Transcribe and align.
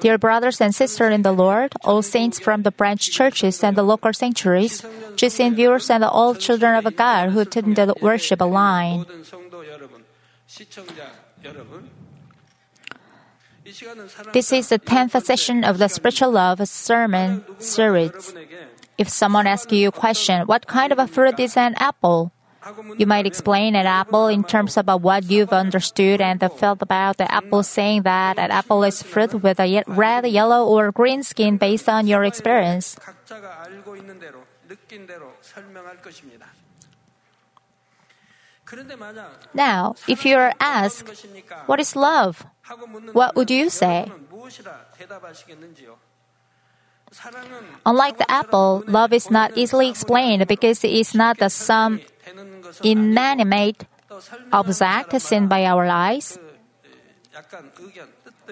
Dear 0.00 0.18
brothers 0.18 0.60
and 0.60 0.74
sisters 0.74 1.14
in 1.14 1.22
the 1.22 1.32
Lord, 1.32 1.72
all 1.84 2.02
saints 2.02 2.40
from 2.40 2.62
the 2.62 2.70
branch 2.70 3.10
churches 3.10 3.62
and 3.62 3.76
the 3.76 3.82
local 3.82 4.12
sanctuaries, 4.12 4.82
GCN 5.14 5.54
viewers 5.54 5.90
and 5.90 6.04
all 6.04 6.34
children 6.34 6.74
of 6.74 6.96
God 6.96 7.30
who 7.30 7.40
attend 7.40 7.76
the 7.76 7.94
worship 8.00 8.40
line. 8.40 9.04
This 14.32 14.52
is 14.52 14.68
the 14.70 14.78
10th 14.78 15.22
session 15.24 15.62
of 15.62 15.78
the 15.78 15.88
Spiritual 15.88 16.32
Love 16.32 16.66
Sermon 16.66 17.44
series. 17.58 18.34
If 18.96 19.08
someone 19.08 19.46
asks 19.46 19.72
you 19.72 19.88
a 19.88 19.92
question, 19.92 20.46
what 20.46 20.66
kind 20.66 20.90
of 20.90 20.98
a 20.98 21.06
fruit 21.06 21.38
is 21.38 21.56
an 21.56 21.74
apple? 21.76 22.32
You 22.96 23.06
might 23.06 23.26
explain 23.26 23.74
an 23.74 23.86
apple 23.86 24.28
in 24.28 24.44
terms 24.44 24.76
about 24.76 25.00
what 25.00 25.24
you've 25.24 25.52
understood 25.52 26.20
and 26.20 26.40
felt 26.58 26.82
about 26.82 27.16
the 27.16 27.30
apple, 27.32 27.62
saying 27.62 28.02
that 28.02 28.38
an 28.38 28.50
apple 28.50 28.82
is 28.84 29.02
fruit 29.02 29.42
with 29.42 29.60
a 29.60 29.84
red, 29.86 30.26
yellow, 30.26 30.66
or 30.66 30.92
green 30.92 31.22
skin 31.22 31.56
based 31.56 31.88
on 31.88 32.06
your 32.06 32.24
experience. 32.24 32.96
Now, 39.54 39.94
if 40.06 40.26
you 40.26 40.36
are 40.36 40.52
asked, 40.60 41.26
What 41.66 41.80
is 41.80 41.96
love? 41.96 42.44
What 43.12 43.34
would 43.36 43.50
you 43.50 43.70
say? 43.70 44.12
Unlike 47.86 48.18
the 48.18 48.30
apple, 48.30 48.84
love 48.86 49.12
is 49.12 49.30
not 49.30 49.56
easily 49.56 49.88
explained 49.88 50.46
because 50.46 50.84
it 50.84 50.92
is 50.92 51.14
not 51.14 51.38
the 51.38 51.48
sum 51.48 52.00
inanimate 52.82 53.86
object 54.52 55.20
seen 55.20 55.48
by 55.48 55.64
our 55.64 55.86
eyes. 55.86 56.38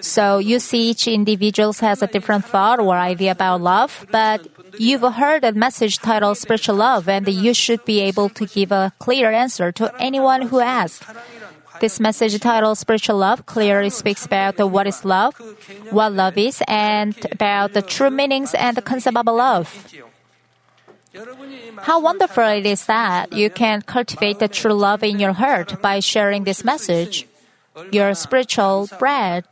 So 0.01 0.37
you 0.37 0.59
see 0.59 0.91
each 0.91 1.07
individual 1.07 1.73
has 1.73 2.01
a 2.01 2.07
different 2.07 2.45
thought 2.45 2.79
or 2.79 2.95
idea 2.95 3.31
about 3.31 3.61
love, 3.61 4.05
but 4.11 4.47
you've 4.77 5.01
heard 5.01 5.43
a 5.43 5.53
message 5.53 5.97
titled 5.97 6.37
Spiritual 6.37 6.75
Love 6.75 7.09
and 7.09 7.27
you 7.27 7.53
should 7.53 7.83
be 7.83 7.99
able 8.01 8.29
to 8.29 8.45
give 8.45 8.71
a 8.71 8.93
clear 8.99 9.31
answer 9.31 9.71
to 9.71 9.91
anyone 9.99 10.43
who 10.43 10.59
asks. 10.59 11.03
This 11.79 11.99
message 11.99 12.39
titled 12.39 12.77
Spiritual 12.77 13.17
Love 13.17 13.45
clearly 13.45 13.89
speaks 13.89 14.25
about 14.25 14.57
what 14.59 14.87
is 14.87 15.05
love, 15.05 15.35
what 15.91 16.13
love 16.13 16.37
is, 16.37 16.61
and 16.67 17.15
about 17.31 17.73
the 17.73 17.81
true 17.81 18.09
meanings 18.09 18.53
and 18.53 18.77
the 18.77 18.81
concept 18.81 19.17
of 19.17 19.25
love. 19.27 19.69
How 21.81 21.99
wonderful 21.99 22.43
it 22.43 22.65
is 22.65 22.85
that 22.85 23.33
you 23.33 23.49
can 23.49 23.81
cultivate 23.81 24.39
the 24.39 24.47
true 24.47 24.73
love 24.73 25.03
in 25.03 25.19
your 25.19 25.33
heart 25.33 25.81
by 25.81 25.99
sharing 25.99 26.43
this 26.43 26.63
message, 26.63 27.27
your 27.91 28.13
spiritual 28.13 28.89
bread. 28.99 29.45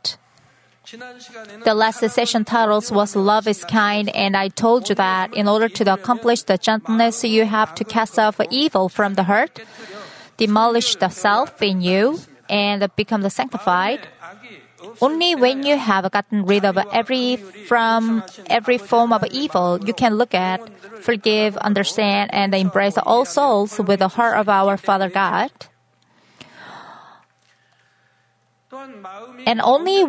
The 1.64 1.74
last 1.74 2.08
session 2.10 2.44
titles 2.44 2.92
was 2.92 3.16
Love 3.16 3.48
is 3.48 3.64
Kind, 3.64 4.14
and 4.14 4.36
I 4.36 4.48
told 4.48 4.88
you 4.88 4.94
that 4.94 5.34
in 5.34 5.48
order 5.48 5.68
to 5.68 5.92
accomplish 5.92 6.42
the 6.42 6.58
gentleness, 6.58 7.24
you 7.24 7.44
have 7.44 7.74
to 7.74 7.84
cast 7.84 8.18
off 8.18 8.40
evil 8.50 8.88
from 8.88 9.14
the 9.14 9.24
heart, 9.24 9.58
demolish 10.36 10.94
the 10.96 11.08
self 11.08 11.60
in 11.60 11.80
you, 11.80 12.20
and 12.48 12.88
become 12.94 13.22
the 13.22 13.30
sanctified. 13.30 14.06
Only 15.00 15.34
when 15.34 15.64
you 15.64 15.76
have 15.76 16.10
gotten 16.10 16.44
rid 16.44 16.64
of 16.64 16.78
every 16.92 17.36
from 17.36 18.22
every 18.46 18.78
form 18.78 19.12
of 19.12 19.24
evil, 19.30 19.78
you 19.84 19.94
can 19.94 20.14
look 20.14 20.34
at, 20.34 20.60
forgive, 21.02 21.56
understand, 21.58 22.32
and 22.32 22.54
embrace 22.54 22.98
all 22.98 23.24
souls 23.24 23.78
with 23.78 24.00
the 24.00 24.08
heart 24.08 24.36
of 24.36 24.48
our 24.48 24.76
Father 24.76 25.08
God. 25.08 25.50
And 29.46 29.60
only 29.60 30.04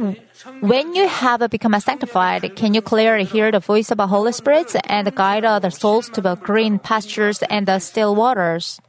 when 0.59 0.95
you 0.95 1.07
have 1.07 1.49
become 1.49 1.79
sanctified 1.79 2.55
can 2.55 2.73
you 2.73 2.81
clearly 2.81 3.23
hear 3.23 3.51
the 3.51 3.59
voice 3.59 3.91
of 3.91 3.97
the 3.97 4.07
Holy 4.07 4.33
Spirit 4.33 4.75
and 4.85 5.13
guide 5.15 5.45
other 5.45 5.69
souls 5.69 6.09
to 6.09 6.21
the 6.21 6.35
green 6.35 6.79
pastures 6.79 7.41
and 7.49 7.67
the 7.67 7.79
still 7.79 8.15
waters. 8.15 8.81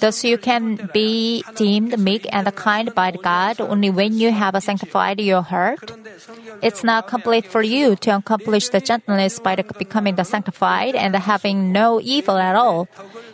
Thus, 0.00 0.24
you 0.24 0.36
can 0.36 0.90
be 0.92 1.44
deemed 1.56 1.98
meek 1.98 2.26
and 2.30 2.54
kind 2.54 2.94
by 2.94 3.12
God 3.12 3.60
only 3.60 3.88
when 3.88 4.18
you 4.18 4.32
have 4.32 4.62
sanctified 4.62 5.20
your 5.20 5.42
heart. 5.42 5.90
It's 6.62 6.84
not 6.84 7.08
complete 7.08 7.46
for 7.46 7.62
you 7.62 7.96
to 7.96 8.16
accomplish 8.16 8.68
the 8.68 8.80
gentleness 8.80 9.38
by 9.38 9.56
becoming 9.56 10.16
the 10.16 10.24
sanctified 10.24 10.94
and 10.94 11.16
having 11.16 11.72
no 11.72 12.00
evil 12.02 12.36
at 12.36 12.54
all. 12.54 12.88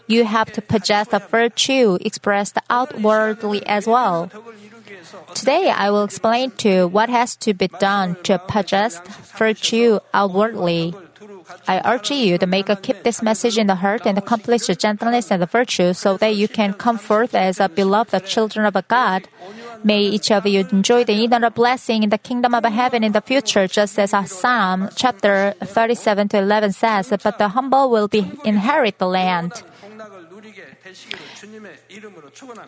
You 0.06 0.24
have 0.24 0.52
to 0.52 0.62
possess 0.62 1.08
the 1.08 1.18
virtue 1.18 1.98
expressed 2.00 2.58
outwardly 2.68 3.66
as 3.66 3.86
well. 3.86 4.30
Today, 5.34 5.70
I 5.70 5.90
will 5.90 6.04
explain 6.04 6.50
to 6.62 6.68
you 6.68 6.88
what 6.88 7.08
has 7.08 7.36
to 7.46 7.54
be 7.54 7.68
done 7.68 8.16
to 8.24 8.38
possess 8.38 9.00
virtue 9.38 9.98
outwardly. 10.14 10.94
I 11.68 11.80
urge 11.84 12.10
you 12.10 12.38
to 12.38 12.46
make 12.46 12.68
a 12.68 12.76
keep 12.76 13.02
this 13.02 13.22
message 13.22 13.58
in 13.58 13.66
the 13.66 13.76
heart 13.76 14.06
and 14.06 14.18
accomplish 14.18 14.66
the 14.66 14.74
gentleness 14.74 15.30
and 15.30 15.42
the 15.42 15.46
virtue 15.46 15.92
so 15.92 16.16
that 16.18 16.34
you 16.34 16.48
can 16.48 16.74
come 16.74 16.98
forth 16.98 17.34
as 17.34 17.60
a 17.60 17.68
beloved 17.68 18.26
children 18.26 18.66
of 18.66 18.76
God. 18.88 19.28
May 19.82 20.02
each 20.02 20.30
of 20.30 20.46
you 20.46 20.66
enjoy 20.72 21.04
the 21.04 21.16
eternal 21.24 21.50
blessing 21.50 22.02
in 22.02 22.10
the 22.10 22.18
kingdom 22.18 22.54
of 22.54 22.64
heaven 22.64 23.02
in 23.02 23.12
the 23.12 23.20
future, 23.20 23.66
just 23.66 23.98
as 23.98 24.12
Psalm 24.30 24.88
chapter 24.94 25.54
37 25.60 26.28
to 26.28 26.38
11 26.38 26.72
says, 26.72 27.12
but 27.22 27.38
the 27.38 27.48
humble 27.48 27.90
will 27.90 28.08
be 28.08 28.30
inherit 28.44 28.98
the 28.98 29.06
land. 29.06 29.52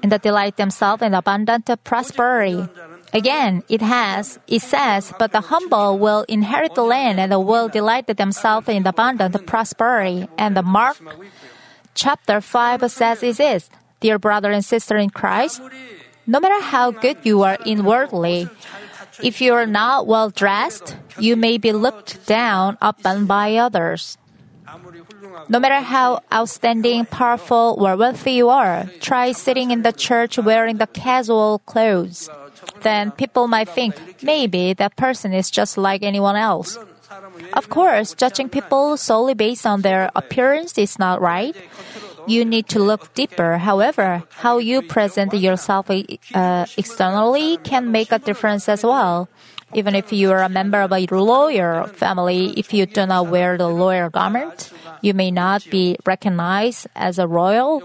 And 0.02 0.12
they 0.12 0.18
delight 0.18 0.56
themselves 0.56 1.02
in 1.02 1.14
abundant 1.14 1.68
prosperity. 1.84 2.66
Again, 3.12 3.62
it 3.68 3.82
has, 3.82 4.38
it 4.48 4.62
says, 4.62 5.12
but 5.18 5.32
the 5.32 5.42
humble 5.42 5.98
will 5.98 6.24
inherit 6.28 6.74
the 6.74 6.84
land 6.84 7.20
and 7.20 7.30
will 7.44 7.68
delight 7.68 8.06
themselves 8.06 8.68
in 8.68 8.86
abundant 8.86 9.46
prosperity. 9.46 10.28
And 10.38 10.56
the 10.56 10.62
Mark 10.62 10.96
chapter 11.94 12.40
5 12.40 12.90
says 12.90 13.22
it 13.22 13.38
is, 13.38 13.68
dear 14.00 14.18
brother 14.18 14.50
and 14.50 14.64
sister 14.64 14.96
in 14.96 15.10
Christ, 15.10 15.60
no 16.26 16.40
matter 16.40 16.62
how 16.62 16.90
good 16.90 17.18
you 17.22 17.42
are 17.42 17.58
inwardly, 17.66 18.48
if 19.22 19.42
you 19.42 19.52
are 19.52 19.66
not 19.66 20.06
well 20.06 20.30
dressed, 20.30 20.96
you 21.18 21.36
may 21.36 21.58
be 21.58 21.72
looked 21.72 22.24
down 22.26 22.78
upon 22.80 23.26
by 23.26 23.56
others. 23.56 24.16
No 25.48 25.60
matter 25.60 25.80
how 25.80 26.20
outstanding, 26.32 27.04
powerful, 27.04 27.76
or 27.78 27.96
wealthy 27.96 28.32
you 28.32 28.48
are, 28.48 28.88
try 29.00 29.32
sitting 29.32 29.70
in 29.70 29.82
the 29.82 29.92
church 29.92 30.38
wearing 30.38 30.78
the 30.78 30.86
casual 30.86 31.60
clothes 31.66 32.30
then 32.82 33.10
people 33.12 33.48
might 33.48 33.68
think 33.68 33.94
maybe 34.22 34.72
that 34.74 34.96
person 34.96 35.32
is 35.32 35.50
just 35.50 35.76
like 35.76 36.02
anyone 36.02 36.36
else. 36.36 36.78
Of 37.52 37.68
course, 37.68 38.14
judging 38.14 38.48
people 38.48 38.96
solely 38.96 39.34
based 39.34 39.66
on 39.66 39.82
their 39.82 40.10
appearance 40.14 40.78
is 40.78 40.98
not 40.98 41.20
right. 41.20 41.54
You 42.26 42.44
need 42.44 42.68
to 42.68 42.78
look 42.78 43.12
deeper. 43.14 43.58
However, 43.58 44.22
how 44.30 44.58
you 44.58 44.82
present 44.82 45.34
yourself 45.34 45.90
uh, 45.90 46.66
externally 46.76 47.58
can 47.58 47.90
make 47.90 48.12
a 48.12 48.18
difference 48.18 48.68
as 48.68 48.84
well. 48.84 49.28
Even 49.74 49.94
if 49.94 50.12
you 50.12 50.30
are 50.30 50.42
a 50.42 50.48
member 50.48 50.80
of 50.80 50.92
a 50.92 51.06
lawyer 51.10 51.86
family, 51.94 52.52
if 52.56 52.72
you 52.72 52.86
do 52.86 53.06
not 53.06 53.28
wear 53.28 53.56
the 53.56 53.68
lawyer 53.68 54.10
garment, 54.10 54.70
you 55.00 55.14
may 55.14 55.30
not 55.30 55.66
be 55.70 55.96
recognized 56.06 56.86
as 56.94 57.18
a 57.18 57.26
royal 57.26 57.82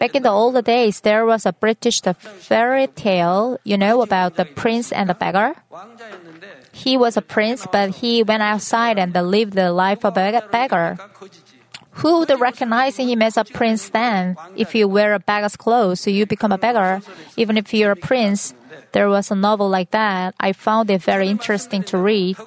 Back 0.00 0.16
in 0.16 0.22
the 0.22 0.32
old 0.32 0.56
days, 0.64 1.00
there 1.00 1.26
was 1.26 1.44
a 1.44 1.52
British 1.52 2.00
fairy 2.00 2.86
tale, 2.88 3.60
you 3.64 3.76
know, 3.76 4.00
about 4.00 4.36
the 4.36 4.46
prince 4.46 4.92
and 4.92 5.10
the 5.10 5.14
beggar. 5.14 5.54
He 6.72 6.96
was 6.96 7.18
a 7.18 7.22
prince, 7.22 7.66
but 7.70 8.00
he 8.00 8.22
went 8.22 8.42
outside 8.42 8.98
and 8.98 9.12
lived 9.12 9.52
the 9.52 9.70
life 9.70 10.02
of 10.06 10.16
a 10.16 10.40
beggar. 10.50 10.96
Who 12.00 12.20
would 12.20 12.32
recognize 12.40 12.96
him 12.96 13.20
as 13.20 13.36
a 13.36 13.44
prince 13.44 13.90
then? 13.90 14.36
If 14.56 14.74
you 14.74 14.88
wear 14.88 15.12
a 15.12 15.20
beggar's 15.20 15.56
clothes, 15.56 16.06
you 16.06 16.24
become 16.24 16.52
a 16.52 16.56
beggar. 16.56 17.02
Even 17.36 17.58
if 17.58 17.74
you're 17.74 17.92
a 17.92 17.96
prince, 17.96 18.54
there 18.92 19.10
was 19.10 19.30
a 19.30 19.34
novel 19.34 19.68
like 19.68 19.90
that. 19.90 20.34
I 20.40 20.52
found 20.52 20.90
it 20.90 21.02
very 21.02 21.28
interesting 21.28 21.82
to 21.92 21.98
read. 21.98 22.38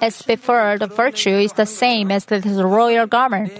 As 0.00 0.22
before, 0.22 0.78
the 0.78 0.86
virtue 0.86 1.36
is 1.36 1.52
the 1.52 1.66
same 1.66 2.10
as 2.10 2.24
the 2.26 2.40
royal 2.64 3.06
garment. 3.06 3.52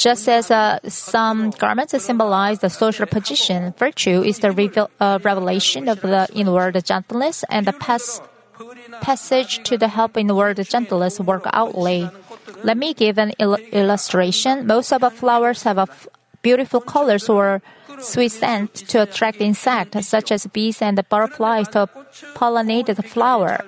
Just 0.00 0.32
as 0.32 0.50
uh, 0.50 0.78
some 0.88 1.50
garments 1.60 1.92
symbolize 2.02 2.60
the 2.60 2.70
social 2.70 3.04
position, 3.04 3.74
virtue 3.76 4.22
is 4.24 4.38
the 4.38 4.50
reveal, 4.50 4.88
uh, 4.98 5.18
revelation 5.22 5.92
of 5.92 6.00
the 6.00 6.26
inward 6.32 6.82
gentleness 6.86 7.44
and 7.50 7.66
the 7.66 7.74
pass, 7.76 8.22
passage 9.02 9.62
to 9.68 9.76
the 9.76 9.88
help 9.88 10.16
inward 10.16 10.56
gentleness 10.64 11.20
work 11.20 11.44
outly. 11.52 12.08
Let 12.64 12.78
me 12.78 12.94
give 12.94 13.18
an 13.18 13.32
il- 13.38 13.60
illustration. 13.76 14.66
Most 14.66 14.90
of 14.90 15.02
the 15.02 15.10
flowers 15.10 15.64
have 15.64 15.76
f- 15.76 16.08
beautiful 16.40 16.80
colors 16.80 17.28
or 17.28 17.60
sweet 18.00 18.32
scent 18.32 18.72
to 18.88 19.02
attract 19.02 19.40
insects 19.40 20.08
such 20.08 20.32
as 20.32 20.46
bees 20.46 20.80
and 20.80 20.96
butterflies 21.10 21.68
to 21.68 21.88
pollinate 22.34 22.86
the 22.94 23.02
flower. 23.02 23.60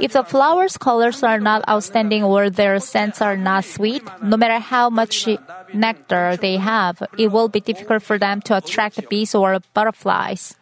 If 0.00 0.12
the 0.12 0.24
flower's 0.24 0.76
colors 0.76 1.22
are 1.22 1.38
not 1.38 1.68
outstanding 1.68 2.24
or 2.24 2.50
their 2.50 2.80
scents 2.80 3.20
are 3.20 3.36
not 3.36 3.64
sweet, 3.64 4.02
no 4.22 4.36
matter 4.36 4.58
how 4.58 4.90
much 4.90 5.28
nectar 5.74 6.36
they 6.36 6.56
have, 6.56 7.02
it 7.18 7.28
will 7.28 7.48
be 7.48 7.60
difficult 7.60 8.02
for 8.02 8.18
them 8.18 8.40
to 8.42 8.56
attract 8.56 9.08
bees 9.08 9.34
or 9.34 9.58
butterflies. 9.74 10.54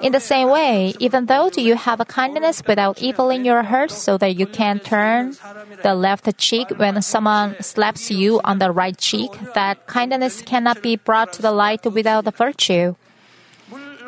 In 0.00 0.12
the 0.12 0.20
same 0.20 0.50
way, 0.50 0.94
even 0.98 1.26
though 1.26 1.50
you 1.56 1.74
have 1.74 2.00
a 2.00 2.04
kindness 2.04 2.62
without 2.66 3.02
evil 3.02 3.30
in 3.30 3.44
your 3.44 3.62
heart 3.62 3.90
so 3.90 4.18
that 4.18 4.36
you 4.36 4.46
can 4.46 4.78
turn 4.78 5.34
the 5.82 5.94
left 5.94 6.28
cheek 6.38 6.70
when 6.76 7.00
someone 7.02 7.56
slaps 7.60 8.10
you 8.10 8.40
on 8.44 8.58
the 8.58 8.70
right 8.70 8.96
cheek, 8.96 9.30
that 9.54 9.86
kindness 9.86 10.42
cannot 10.42 10.82
be 10.82 10.96
brought 10.96 11.32
to 11.34 11.42
the 11.42 11.52
light 11.52 11.84
without 11.86 12.24
the 12.24 12.30
virtue. 12.30 12.94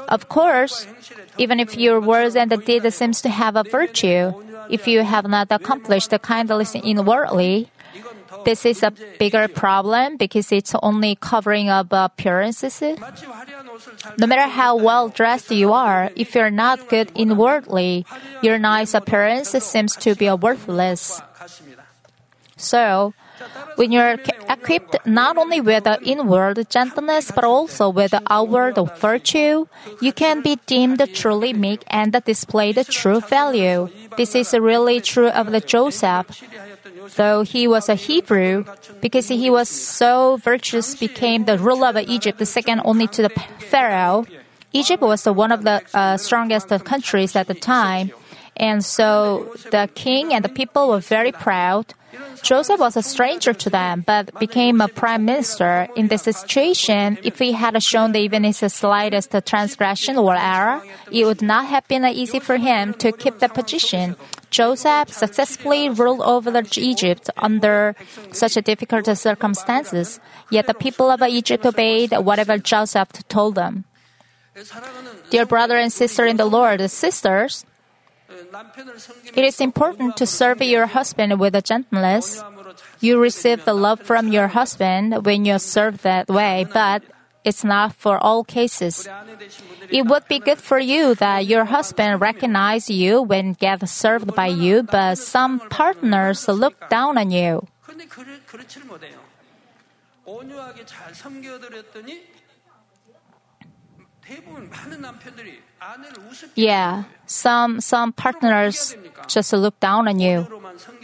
Of 0.08 0.28
course, 0.28 0.86
even 1.36 1.60
if 1.60 1.76
your 1.76 2.00
words 2.00 2.36
and 2.36 2.50
the 2.50 2.56
deed 2.56 2.90
seems 2.92 3.20
to 3.22 3.28
have 3.28 3.56
a 3.56 3.64
virtue, 3.64 4.32
if 4.70 4.86
you 4.86 5.02
have 5.02 5.26
not 5.26 5.48
accomplished 5.50 6.10
the 6.10 6.18
kindness 6.18 6.74
inwardly, 6.74 7.70
this 8.44 8.64
is 8.64 8.82
a 8.82 8.92
bigger 9.18 9.48
problem 9.48 10.16
because 10.16 10.52
it's 10.52 10.74
only 10.82 11.16
covering 11.16 11.68
up 11.68 11.88
appearances. 11.90 12.82
No 14.18 14.26
matter 14.26 14.48
how 14.48 14.76
well 14.76 15.08
dressed 15.08 15.50
you 15.50 15.72
are, 15.72 16.10
if 16.16 16.34
you're 16.34 16.50
not 16.50 16.88
good 16.88 17.12
inwardly, 17.14 18.04
your 18.42 18.58
nice 18.58 18.94
appearance 18.94 19.50
seems 19.50 19.96
to 19.96 20.14
be 20.14 20.30
worthless. 20.30 21.20
So, 22.56 23.14
when 23.76 23.92
you're 23.92 24.18
equipped 24.48 25.06
not 25.06 25.38
only 25.38 25.60
with 25.60 25.84
the 25.84 25.98
inward 26.02 26.66
gentleness 26.68 27.30
but 27.30 27.44
also 27.44 27.88
with 27.88 28.10
the 28.10 28.22
outward 28.28 28.76
virtue, 28.98 29.66
you 30.02 30.12
can 30.12 30.42
be 30.42 30.58
deemed 30.66 30.98
truly 31.14 31.52
meek 31.52 31.84
and 31.86 32.12
display 32.24 32.72
the 32.72 32.84
true 32.84 33.20
value. 33.20 33.88
This 34.16 34.34
is 34.34 34.52
really 34.54 35.00
true 35.00 35.28
of 35.28 35.52
the 35.52 35.60
Joseph. 35.60 36.42
Though 37.16 37.42
he 37.42 37.66
was 37.66 37.88
a 37.88 37.94
Hebrew, 37.94 38.64
because 39.00 39.28
he 39.28 39.50
was 39.50 39.68
so 39.68 40.36
virtuous, 40.36 40.94
became 40.94 41.44
the 41.44 41.58
ruler 41.58 41.88
of 41.88 41.96
Egypt, 41.96 42.38
the 42.38 42.46
second 42.46 42.82
only 42.84 43.06
to 43.08 43.22
the 43.22 43.30
Pharaoh. 43.58 44.26
Egypt 44.72 45.02
was 45.02 45.24
one 45.26 45.52
of 45.52 45.64
the 45.64 45.82
uh, 45.94 46.16
strongest 46.16 46.68
countries 46.84 47.34
at 47.34 47.46
the 47.46 47.54
time, 47.54 48.10
and 48.56 48.84
so 48.84 49.52
the 49.70 49.88
king 49.94 50.34
and 50.34 50.44
the 50.44 50.48
people 50.48 50.88
were 50.88 51.00
very 51.00 51.32
proud. 51.32 51.94
Joseph 52.42 52.80
was 52.80 52.96
a 52.96 53.02
stranger 53.02 53.52
to 53.52 53.70
them, 53.70 54.02
but 54.06 54.32
became 54.38 54.80
a 54.80 54.88
prime 54.88 55.24
minister. 55.24 55.88
In 55.96 56.08
this 56.08 56.22
situation, 56.22 57.18
if 57.22 57.38
he 57.38 57.52
had 57.52 57.80
shown 57.82 58.14
even 58.16 58.44
his 58.44 58.58
slightest 58.58 59.34
transgression 59.44 60.16
or 60.16 60.34
error, 60.34 60.82
it 61.12 61.24
would 61.24 61.42
not 61.42 61.66
have 61.66 61.86
been 61.88 62.04
easy 62.06 62.40
for 62.40 62.56
him 62.56 62.94
to 62.94 63.12
keep 63.12 63.38
the 63.40 63.48
position. 63.48 64.16
Joseph 64.50 65.12
successfully 65.12 65.90
ruled 65.90 66.22
over 66.22 66.50
Egypt 66.76 67.28
under 67.36 67.94
such 68.32 68.54
difficult 68.64 69.06
circumstances, 69.18 70.20
yet 70.50 70.66
the 70.66 70.74
people 70.74 71.10
of 71.10 71.22
Egypt 71.22 71.66
obeyed 71.66 72.12
whatever 72.12 72.56
Joseph 72.56 73.10
told 73.28 73.56
them. 73.56 73.84
Dear 75.30 75.46
brother 75.46 75.76
and 75.76 75.92
sister 75.92 76.24
in 76.24 76.36
the 76.36 76.46
Lord, 76.46 76.80
sisters, 76.90 77.64
it 79.34 79.44
is 79.44 79.60
important 79.60 80.16
to 80.18 80.26
serve 80.26 80.60
your 80.62 80.86
husband 80.86 81.40
with 81.40 81.54
a 81.54 81.62
gentleness. 81.62 82.42
You 83.00 83.20
receive 83.20 83.64
the 83.64 83.74
love 83.74 84.00
from 84.00 84.28
your 84.28 84.48
husband 84.48 85.24
when 85.24 85.44
you 85.44 85.58
serve 85.58 86.02
that 86.02 86.28
way, 86.28 86.66
but 86.72 87.02
it's 87.44 87.64
not 87.64 87.94
for 87.94 88.18
all 88.18 88.44
cases. 88.44 89.08
It 89.88 90.06
would 90.06 90.28
be 90.28 90.38
good 90.38 90.58
for 90.58 90.78
you 90.78 91.14
that 91.16 91.46
your 91.46 91.64
husband 91.64 92.20
recognize 92.20 92.90
you 92.90 93.22
when 93.22 93.54
get 93.54 93.88
served 93.88 94.34
by 94.34 94.48
you, 94.48 94.82
but 94.82 95.16
some 95.16 95.60
partners 95.70 96.46
look 96.48 96.76
down 96.90 97.16
on 97.16 97.30
you. 97.30 97.66
Yeah, 106.54 107.04
some 107.26 107.80
some 107.80 108.12
partners 108.12 108.96
just 109.26 109.52
look 109.52 109.80
down 109.80 110.08
on 110.08 110.18
you. 110.18 110.46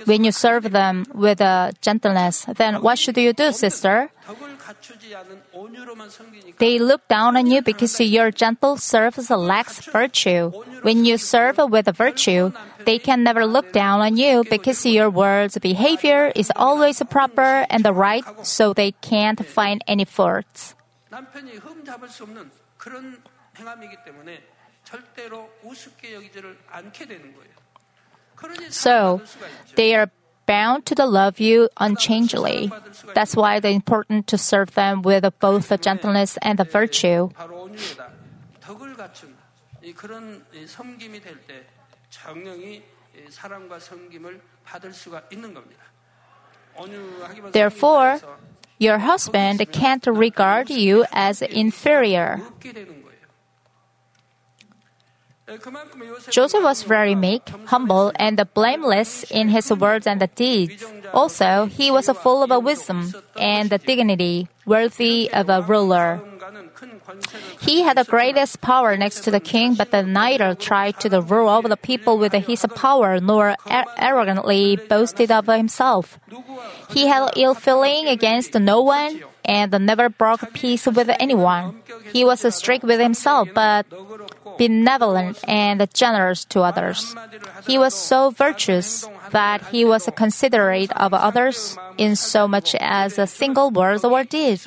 When 0.04 0.24
you 0.24 0.32
serve 0.32 0.70
them 0.70 1.04
with 1.14 1.40
a 1.40 1.72
gentleness, 1.80 2.44
then 2.56 2.82
what 2.82 2.98
should 2.98 3.16
you 3.16 3.32
do, 3.32 3.52
sister? 3.52 4.10
They 6.58 6.78
look 6.78 7.08
down 7.08 7.36
on 7.36 7.46
you 7.46 7.62
because 7.62 8.00
your 8.00 8.30
gentle 8.30 8.76
service 8.76 9.30
lacks 9.30 9.80
virtue. 9.86 10.50
When 10.82 11.04
you 11.04 11.16
serve 11.18 11.58
with 11.58 11.86
virtue, 11.96 12.52
they 12.84 12.98
can 12.98 13.22
never 13.22 13.46
look 13.46 13.72
down 13.72 14.00
on 14.00 14.16
you 14.16 14.44
because 14.48 14.84
your 14.84 15.08
words 15.08 15.56
behavior 15.58 16.32
is 16.34 16.52
always 16.56 17.02
proper 17.08 17.66
and 17.70 17.84
the 17.84 17.92
right, 17.92 18.24
so 18.42 18.72
they 18.72 18.92
can't 19.00 19.44
find 19.44 19.82
any 19.86 20.04
faults. 20.04 20.74
So, 28.70 29.22
they 29.76 29.94
are 29.94 30.10
bound 30.46 30.86
to 30.86 31.06
love 31.06 31.40
you 31.40 31.68
unchangeably. 31.78 32.70
That's 33.14 33.36
why 33.36 33.56
it's 33.56 33.66
important 33.66 34.26
to 34.28 34.38
serve 34.38 34.74
them 34.74 35.02
with 35.02 35.24
both 35.40 35.68
the 35.68 35.78
gentleness 35.78 36.36
and 36.42 36.58
the 36.58 36.64
virtue. 36.64 37.30
Therefore, 47.52 48.20
your 48.78 48.98
husband 48.98 49.64
can't 49.72 50.06
regard 50.06 50.70
you 50.70 51.04
as 51.12 51.42
inferior. 51.42 52.40
Joseph 56.30 56.62
was 56.62 56.84
very 56.84 57.14
meek, 57.14 57.42
humble, 57.66 58.12
and 58.16 58.40
blameless 58.54 59.24
in 59.30 59.48
his 59.50 59.70
words 59.70 60.06
and 60.06 60.26
deeds. 60.34 60.82
Also, 61.12 61.66
he 61.66 61.90
was 61.90 62.08
full 62.22 62.42
of 62.42 62.64
wisdom 62.64 63.12
and 63.36 63.68
dignity, 63.84 64.48
worthy 64.64 65.30
of 65.32 65.50
a 65.50 65.60
ruler. 65.62 66.20
He 67.60 67.82
had 67.82 67.96
the 67.96 68.04
greatest 68.04 68.60
power 68.60 68.96
next 68.96 69.20
to 69.24 69.30
the 69.30 69.40
king, 69.40 69.74
but 69.74 69.92
neither 70.06 70.54
tried 70.54 70.98
to 71.00 71.20
rule 71.20 71.48
over 71.48 71.68
the 71.68 71.76
people 71.76 72.16
with 72.18 72.32
his 72.32 72.64
power 72.74 73.20
nor 73.20 73.54
arrogantly 73.98 74.76
boasted 74.76 75.30
of 75.30 75.46
himself. 75.46 76.18
He 76.90 77.06
had 77.06 77.30
ill 77.36 77.54
feeling 77.54 78.08
against 78.08 78.54
no 78.54 78.80
one 78.82 79.22
and 79.44 79.70
never 79.80 80.08
broke 80.08 80.52
peace 80.54 80.86
with 80.86 81.10
anyone. 81.20 81.82
He 82.12 82.24
was 82.24 82.40
strict 82.54 82.84
with 82.84 83.00
himself, 83.00 83.48
but 83.54 83.86
benevolent 84.58 85.38
and 85.48 85.86
generous 85.94 86.44
to 86.46 86.60
others. 86.60 87.14
He 87.66 87.78
was 87.78 87.94
so 87.94 88.30
virtuous 88.30 89.08
that 89.30 89.66
he 89.68 89.84
was 89.84 90.08
considerate 90.14 90.92
of 90.96 91.14
others 91.14 91.76
in 91.98 92.16
so 92.16 92.46
much 92.46 92.74
as 92.76 93.18
a 93.18 93.26
single 93.26 93.70
word 93.70 94.04
or 94.04 94.24
deed. 94.24 94.60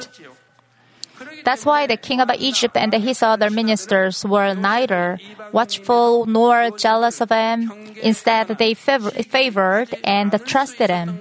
That's 1.44 1.66
why 1.66 1.88
the 1.88 1.98
king 1.98 2.20
of 2.20 2.30
Egypt 2.38 2.78
and 2.78 2.94
his 2.94 3.24
other 3.24 3.50
ministers 3.50 4.24
were 4.26 4.54
neither 4.54 5.18
watchful 5.52 6.26
nor 6.26 6.70
jealous 6.78 7.22
of 7.22 7.30
him. 7.30 7.72
Instead, 8.04 8.50
they 8.60 8.74
favored 8.74 9.96
and 10.04 10.32
trusted 10.46 10.90
him. 10.90 11.20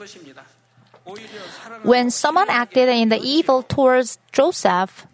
When 1.83 2.11
someone 2.11 2.51
acted 2.51 2.89
in 2.89 3.09
the 3.09 3.21
evil 3.23 3.63
towards 3.63 4.19
Joseph, 4.33 5.07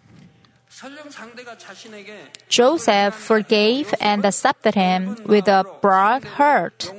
Joseph 2.49 3.15
forgave 3.15 3.93
and 3.99 4.25
accepted 4.25 4.75
him 4.75 5.15
with 5.25 5.47
a 5.47 5.65
broad 5.81 6.23
heart. 6.23 6.91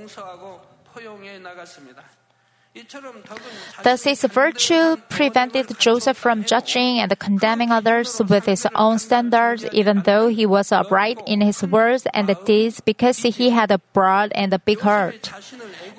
Thus, 3.85 4.03
his 4.03 4.25
virtue 4.25 4.97
prevented 5.09 5.79
Joseph 5.79 6.17
from 6.17 6.43
judging 6.43 6.99
and 6.99 7.17
condemning 7.21 7.71
others 7.71 8.21
with 8.29 8.47
his 8.47 8.67
own 8.75 8.99
standards, 8.99 9.65
even 9.73 10.03
though 10.03 10.27
he 10.27 10.45
was 10.45 10.73
upright 10.73 11.23
in 11.25 11.41
his 11.41 11.63
words 11.63 12.07
and 12.13 12.35
deeds 12.45 12.81
because 12.81 13.19
he 13.19 13.51
had 13.51 13.71
a 13.71 13.79
broad 13.93 14.33
and 14.35 14.53
a 14.53 14.59
big 14.59 14.81
heart. 14.81 15.31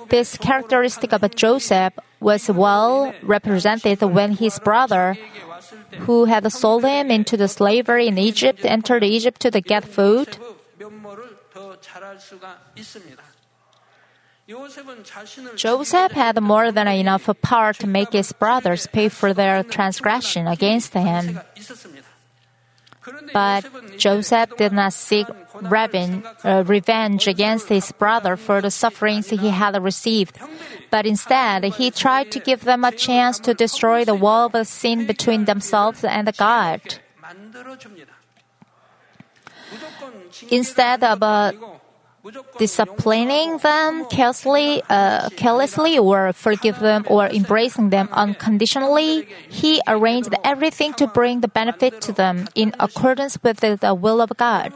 This 0.10 0.38
characteristic 0.38 1.14
of 1.14 1.24
Joseph 1.34 1.94
was 2.20 2.50
well 2.50 3.14
represented 3.24 4.02
when 4.02 4.34
his 4.34 4.60
brother, 4.60 5.16
who 6.00 6.26
had 6.26 6.52
sold 6.52 6.84
him 6.84 7.10
into 7.10 7.38
the 7.38 7.48
slavery 7.48 8.08
in 8.08 8.18
Egypt, 8.18 8.66
entered 8.66 9.04
Egypt 9.04 9.40
to 9.42 9.62
get 9.62 9.86
food. 9.86 10.38
Joseph 15.56 16.12
had 16.12 16.42
more 16.42 16.72
than 16.72 16.88
enough 16.88 17.30
power 17.42 17.74
to 17.74 17.88
make 17.88 18.14
his 18.14 18.32
brothers 18.32 18.88
pay 18.88 19.10
for 19.10 19.34
their 19.34 19.64
transgression 19.64 20.48
against 20.48 20.94
him. 20.94 21.40
But 23.34 23.66
Joseph 23.98 24.56
did 24.58 24.72
not 24.72 24.94
seek 24.94 25.28
uh, 25.30 26.64
revenge 26.66 27.28
against 27.28 27.70
his 27.70 27.92
brother 27.92 28.36
for 28.36 28.62
the 28.62 28.72
sufferings 28.72 29.30
he 29.30 29.50
had 29.50 29.82
received, 29.82 30.38
but 30.90 31.06
instead 31.06 31.64
he 31.78 31.92
tried 31.92 32.32
to 32.32 32.40
give 32.40 32.64
them 32.64 32.84
a 32.84 32.92
chance 32.92 33.38
to 33.40 33.54
destroy 33.54 34.06
the 34.06 34.16
wall 34.16 34.50
of 34.54 34.68
sin 34.68 35.06
between 35.06 35.46
themselves 35.46 36.04
and 36.04 36.36
God. 36.38 36.82
Instead 40.50 41.04
of 41.04 41.24
uh, 41.24 41.52
disciplining 42.58 43.58
them 43.60 44.06
carelessly, 44.06 44.82
uh, 44.90 45.30
carelessly 45.38 45.98
or 45.98 46.34
forgive 46.34 46.80
them 46.80 47.06
or 47.10 47.28
embracing 47.28 47.90
them 47.90 48.10
unconditionally, 48.12 49.28
he 49.50 49.82
arranged 49.88 50.34
everything 50.44 50.94
to 50.94 51.08
bring 51.08 51.42
the 51.42 51.48
benefit 51.48 52.02
to 52.02 52.12
them 52.12 52.48
in 52.56 52.74
accordance 52.80 53.38
with 53.44 53.58
the, 53.60 53.76
the 53.76 53.94
will 53.94 54.22
of 54.22 54.32
God. 54.38 54.74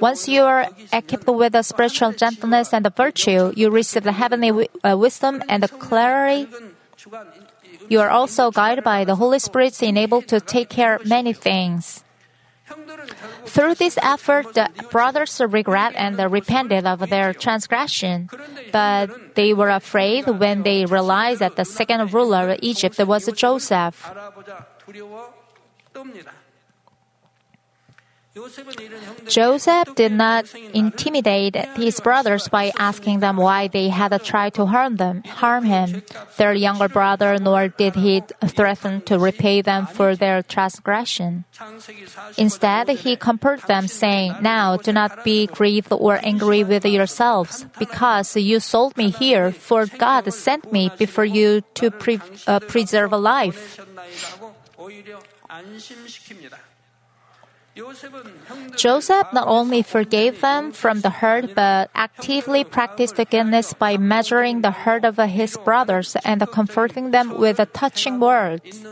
Once 0.00 0.26
you 0.28 0.42
are 0.42 0.68
equipped 0.92 1.26
with 1.28 1.52
the 1.52 1.62
spiritual 1.62 2.12
gentleness 2.12 2.72
and 2.72 2.84
the 2.84 2.90
virtue, 2.90 3.52
you 3.54 3.70
receive 3.70 4.02
the 4.02 4.12
heavenly 4.12 4.48
wi- 4.48 4.68
uh, 4.82 4.96
wisdom 4.96 5.42
and 5.48 5.62
the 5.62 5.68
clarity. 5.68 6.48
You 7.88 8.00
are 8.00 8.08
also 8.08 8.50
guided 8.50 8.84
by 8.84 9.04
the 9.04 9.16
Holy 9.16 9.38
Spirit, 9.38 9.82
enabled 9.82 10.28
to 10.28 10.40
take 10.40 10.68
care 10.68 10.94
of 10.94 11.06
many 11.06 11.32
things. 11.32 12.04
Through 13.46 13.74
this 13.74 13.98
effort, 14.02 14.54
the 14.54 14.70
brothers 14.90 15.40
regret 15.40 15.92
and 15.96 16.18
repented 16.30 16.86
of 16.86 17.08
their 17.10 17.32
transgression. 17.34 18.28
But 18.72 19.34
they 19.34 19.52
were 19.54 19.70
afraid 19.70 20.26
when 20.28 20.62
they 20.62 20.84
realized 20.84 21.40
that 21.40 21.56
the 21.56 21.64
second 21.64 22.12
ruler 22.12 22.50
of 22.50 22.58
Egypt 22.62 22.98
was 22.98 23.26
Joseph. 23.34 24.06
Joseph 29.26 29.94
did 29.94 30.12
not 30.12 30.52
intimidate 30.72 31.56
his 31.76 32.00
brothers 32.00 32.48
by 32.48 32.72
asking 32.78 33.20
them 33.20 33.36
why 33.36 33.68
they 33.68 33.88
had 33.88 34.12
tried 34.24 34.54
to 34.54 34.66
harm 34.66 34.96
them, 34.96 35.22
harm 35.24 35.64
him, 35.64 36.02
their 36.36 36.52
younger 36.52 36.88
brother, 36.88 37.38
nor 37.38 37.68
did 37.68 37.94
he 37.94 38.22
threaten 38.46 39.00
to 39.02 39.18
repay 39.18 39.62
them 39.62 39.86
for 39.86 40.16
their 40.16 40.42
transgression. 40.42 41.44
Instead, 42.36 42.88
he 42.88 43.16
comforted 43.16 43.66
them, 43.66 43.86
saying, 43.86 44.34
Now 44.40 44.76
do 44.76 44.92
not 44.92 45.24
be 45.24 45.46
grieved 45.46 45.92
or 45.92 46.18
angry 46.22 46.64
with 46.64 46.84
yourselves, 46.84 47.66
because 47.78 48.36
you 48.36 48.60
sold 48.60 48.96
me 48.96 49.10
here, 49.10 49.52
for 49.52 49.86
God 49.86 50.32
sent 50.32 50.72
me 50.72 50.90
before 50.98 51.24
you 51.24 51.62
to 51.74 51.90
pre- 51.90 52.20
uh, 52.46 52.60
preserve 52.60 53.12
life. 53.12 53.80
Joseph 58.76 59.32
not 59.32 59.46
only 59.46 59.82
forgave 59.82 60.40
them 60.40 60.72
from 60.72 61.00
the 61.00 61.10
hurt, 61.10 61.54
but 61.54 61.90
actively 61.94 62.64
practiced 62.64 63.16
goodness 63.16 63.72
by 63.72 63.96
measuring 63.96 64.62
the 64.62 64.70
hurt 64.70 65.04
of 65.04 65.16
his 65.16 65.56
brothers 65.64 66.16
and 66.24 66.40
comforting 66.50 67.10
them 67.10 67.38
with 67.38 67.60
touching 67.72 68.20
words. 68.20 68.84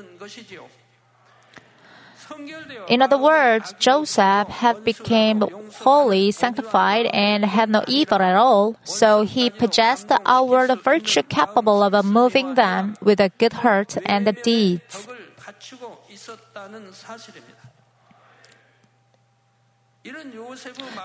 In 2.89 3.03
other 3.03 3.19
words, 3.19 3.75
Joseph 3.79 4.49
had 4.49 4.85
become 4.85 5.45
wholly 5.81 6.31
sanctified 6.31 7.07
and 7.07 7.45
had 7.45 7.69
no 7.69 7.85
evil 7.87 8.23
at 8.23 8.37
all, 8.37 8.77
so 8.85 9.23
he 9.23 9.51
possessed 9.51 10.09
the 10.09 10.21
outward 10.25 10.71
virtue 10.83 11.23
capable 11.23 11.83
of 11.83 11.93
moving 12.05 12.55
them 12.55 12.97
with 13.03 13.21
a 13.21 13.31
good 13.39 13.65
heart 13.65 13.97
and 14.07 14.25
deeds. 14.43 15.09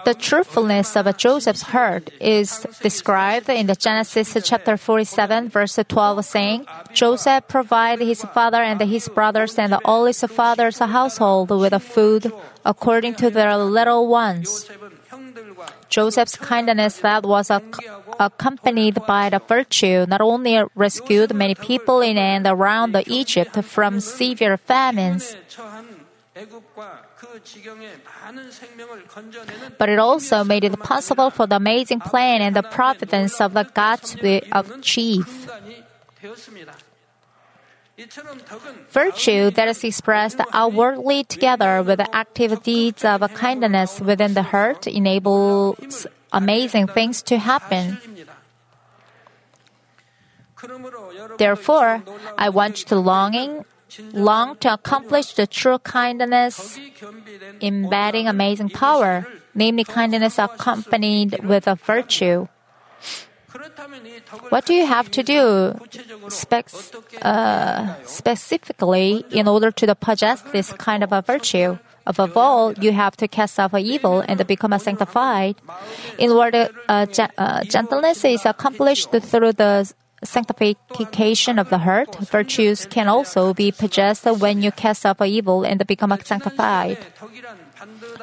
The 0.05 0.13
truthfulness 0.13 0.95
of 0.95 1.17
Joseph's 1.17 1.61
heart 1.63 2.09
is 2.19 2.65
described 2.81 3.49
in 3.49 3.67
the 3.67 3.75
Genesis 3.75 4.37
chapter 4.43 4.77
47 4.77 5.49
verse 5.49 5.79
12 5.87 6.25
saying, 6.25 6.65
Joseph 6.93 7.47
provided 7.47 8.05
his 8.05 8.23
father 8.23 8.61
and 8.61 8.79
his 8.81 9.09
brothers 9.09 9.57
and 9.57 9.75
all 9.85 10.05
his 10.05 10.21
father's 10.23 10.79
household 10.79 11.49
with 11.49 11.73
food 11.81 12.31
according 12.65 13.15
to 13.15 13.29
their 13.29 13.57
little 13.57 14.07
ones. 14.07 14.69
Joseph's 15.89 16.35
kindness 16.37 16.97
that 16.99 17.23
was 17.23 17.51
ac- 17.51 17.63
accompanied 18.19 18.97
by 19.05 19.29
the 19.29 19.39
virtue 19.39 20.05
not 20.07 20.21
only 20.21 20.63
rescued 20.75 21.33
many 21.33 21.55
people 21.55 22.01
in 22.01 22.17
and 22.17 22.47
around 22.47 22.95
Egypt 23.07 23.63
from 23.63 23.99
severe 23.99 24.57
famines, 24.57 25.35
but 29.77 29.89
it 29.89 29.99
also 29.99 30.43
made 30.43 30.63
it 30.63 30.79
possible 30.79 31.29
for 31.29 31.47
the 31.47 31.55
amazing 31.55 31.99
plan 31.99 32.41
and 32.41 32.55
the 32.55 32.63
providence 32.63 33.41
of 33.41 33.53
the 33.53 33.63
God 33.63 34.03
to 34.03 34.17
be 34.17 34.41
achieved. 34.51 35.49
Virtue 38.89 39.51
that 39.51 39.67
is 39.67 39.83
expressed 39.83 40.39
outwardly 40.51 41.23
together 41.23 41.83
with 41.83 41.99
the 41.99 42.15
active 42.15 42.63
deeds 42.63 43.05
of 43.05 43.21
kindness 43.33 44.01
within 44.01 44.33
the 44.33 44.43
heart 44.43 44.87
enables 44.87 46.07
amazing 46.31 46.87
things 46.87 47.21
to 47.21 47.37
happen. 47.37 47.99
Therefore, 51.37 52.01
I 52.37 52.49
want 52.49 52.77
to 52.87 52.95
longing 52.95 53.65
long 54.13 54.57
to 54.57 54.73
accomplish 54.73 55.33
the 55.33 55.47
true 55.47 55.79
kindness, 55.79 56.79
embedding 57.61 58.27
amazing 58.27 58.69
power, 58.69 59.27
namely 59.55 59.83
kindness 59.83 60.39
accompanied 60.39 61.43
with 61.43 61.67
a 61.67 61.75
virtue. 61.75 62.47
What 64.49 64.65
do 64.65 64.73
you 64.73 64.85
have 64.85 65.11
to 65.11 65.23
do 65.23 65.75
spec- 66.29 66.69
uh, 67.21 67.95
specifically 68.05 69.25
in 69.31 69.47
order 69.47 69.71
to 69.71 69.95
possess 69.95 70.41
this 70.53 70.73
kind 70.73 71.03
of 71.03 71.11
a 71.11 71.21
virtue? 71.21 71.77
Above 72.05 72.35
all, 72.35 72.73
you 72.73 72.91
have 72.91 73.15
to 73.15 73.27
cast 73.27 73.59
off 73.59 73.73
evil 73.75 74.19
and 74.27 74.45
become 74.45 74.77
sanctified. 74.77 75.55
In 76.17 76.31
uh, 76.31 77.05
uh, 77.37 77.63
gentleness 77.63 78.25
is 78.25 78.45
accomplished 78.45 79.11
through 79.11 79.53
the 79.53 79.93
sanctification 80.23 81.59
of 81.59 81.69
the 81.69 81.79
heart, 81.79 82.15
virtues 82.19 82.85
can 82.85 83.07
also 83.07 83.53
be 83.53 83.71
possessed 83.71 84.25
when 84.25 84.61
you 84.61 84.71
cast 84.71 85.05
off 85.05 85.21
evil 85.21 85.63
and 85.63 85.85
become 85.85 86.17
sanctified. 86.23 86.97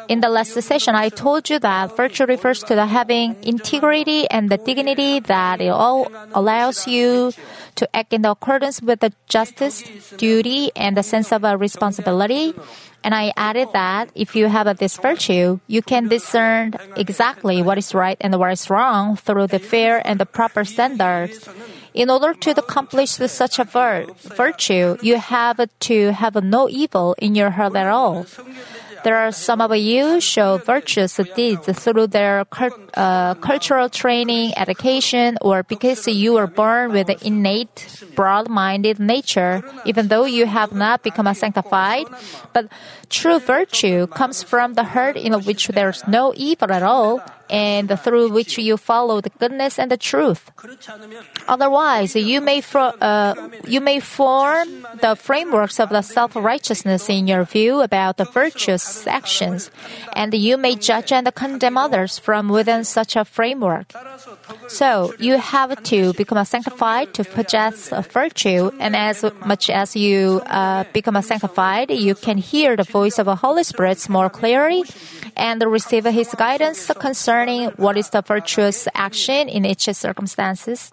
In 0.09 0.21
the 0.21 0.29
last 0.29 0.55
session, 0.63 0.95
I 0.95 1.09
told 1.09 1.51
you 1.51 1.59
that 1.59 1.97
virtue 1.97 2.25
refers 2.25 2.63
to 2.65 2.75
the 2.75 2.87
having 2.87 3.37
integrity 3.43 4.29
and 4.31 4.51
the 4.51 4.57
dignity 4.57 5.21
that 5.21 5.61
it 5.61 5.69
all 5.69 6.11
allows 6.33 6.87
you 6.87 7.33
to 7.77 7.97
act 7.97 8.13
in 8.13 8.25
accordance 8.25 8.81
with 8.83 9.01
the 9.01 9.13
justice, 9.29 9.83
duty, 10.17 10.73
and 10.75 10.97
the 10.97 11.03
sense 11.03 11.33
of 11.33 11.43
responsibility. 11.61 12.55
And 13.03 13.15
I 13.15 13.33
added 13.37 13.69
that 13.73 14.11
if 14.15 14.37
you 14.37 14.49
have 14.49 14.77
this 14.79 14.99
virtue, 14.99 15.61
you 15.67 15.83
can 15.83 16.09
discern 16.09 16.75
exactly 16.97 17.63
what 17.63 17.79
is 17.79 17.95
right 17.95 18.17
and 18.21 18.39
what 18.39 18.53
is 18.53 18.69
wrong 18.69 19.17
through 19.17 19.47
the 19.47 19.59
fair 19.59 20.03
and 20.05 20.21
the 20.21 20.27
proper 20.27 20.65
standards. 20.65 21.49
In 21.95 22.11
order 22.11 22.35
to 22.35 22.51
accomplish 22.51 23.11
such 23.11 23.59
a 23.59 23.65
vir- 23.65 24.07
virtue, 24.37 24.97
you 25.03 25.19
have 25.19 25.61
to 25.91 26.13
have 26.13 26.43
no 26.43 26.69
evil 26.69 27.15
in 27.19 27.35
your 27.35 27.51
heart 27.51 27.75
at 27.77 27.89
all. 27.89 28.27
There 29.03 29.17
are 29.17 29.33
some 29.33 29.63
of 29.63 29.75
you 29.75 30.21
show 30.21 30.59
virtuous 30.59 31.19
deeds 31.35 31.67
through 31.73 32.09
their 32.09 32.45
uh, 32.95 33.35
cultural 33.35 33.89
training, 33.89 34.53
education, 34.59 35.39
or 35.41 35.63
because 35.63 36.07
you 36.07 36.35
were 36.35 36.47
born 36.47 36.93
with 36.93 37.09
an 37.09 37.17
innate, 37.23 38.05
broad-minded 38.15 39.01
nature, 39.01 39.63
even 39.87 40.09
though 40.09 40.27
you 40.27 40.45
have 40.45 40.73
not 40.73 41.03
become 41.03 41.33
sanctified. 41.33 42.07
But 42.53 42.69
true 43.09 43.39
virtue 43.39 44.07
comes 44.07 44.43
from 44.43 44.75
the 44.75 44.85
heart 44.85 45.17
in 45.17 45.33
which 45.45 45.69
there 45.69 45.89
is 45.89 46.07
no 46.07 46.35
evil 46.37 46.71
at 46.71 46.83
all, 46.83 47.23
and 47.51 47.99
through 48.01 48.31
which 48.31 48.57
you 48.57 48.77
follow 48.77 49.21
the 49.21 49.31
goodness 49.39 49.79
and 49.79 49.91
the 49.91 49.97
truth. 49.97 50.51
Otherwise, 51.49 52.15
you 52.15 52.41
may, 52.41 52.61
fro- 52.61 52.95
uh, 53.01 53.51
you 53.67 53.81
may 53.81 53.99
form 53.99 54.87
the 55.03 55.17
frameworks 55.17 55.81
of 55.81 55.91
the 55.91 56.03
self 56.03 56.37
righteousness 56.37 57.09
in 57.11 57.27
your 57.27 57.45
view 57.45 57.81
about 57.81 58.17
the 58.17 58.25
virtuous 58.25 59.07
actions, 59.07 59.71
and 60.15 60.33
you 60.33 60.57
may 60.57 60.77
judge 60.77 61.13
and 61.13 61.27
condemn 61.35 61.77
others 61.77 62.19
from 62.19 62.49
within 62.49 62.85
such 62.85 63.17
a 63.17 63.25
framework. 63.25 63.93
So, 64.69 65.13
you 65.19 65.39
have 65.39 65.83
to 65.85 66.13
become 66.15 66.45
sanctified 66.45 67.15
to 67.15 67.25
possess 67.25 67.91
virtue, 68.13 68.71
and 68.79 68.95
as 68.95 69.25
much 69.45 69.71
as 69.71 69.97
you 69.97 70.41
uh, 70.47 70.85
become 70.93 71.21
sanctified, 71.23 71.91
you 71.91 72.15
can 72.15 72.39
hear 72.39 72.77
the 72.77 72.85
voice 72.85 73.19
of 73.19 73.27
the 73.27 73.35
Holy 73.35 73.65
Spirit 73.65 74.09
more 74.09 74.31
clearly 74.31 74.85
and 75.37 75.61
receive 75.67 76.05
His 76.05 76.33
guidance 76.35 76.91
concerning 76.99 77.40
learning 77.41 77.73
what 77.77 77.97
is 77.97 78.11
the 78.11 78.21
virtuous 78.21 78.87
action 78.93 79.49
in 79.49 79.65
each 79.65 79.89
circumstances. 79.97 80.93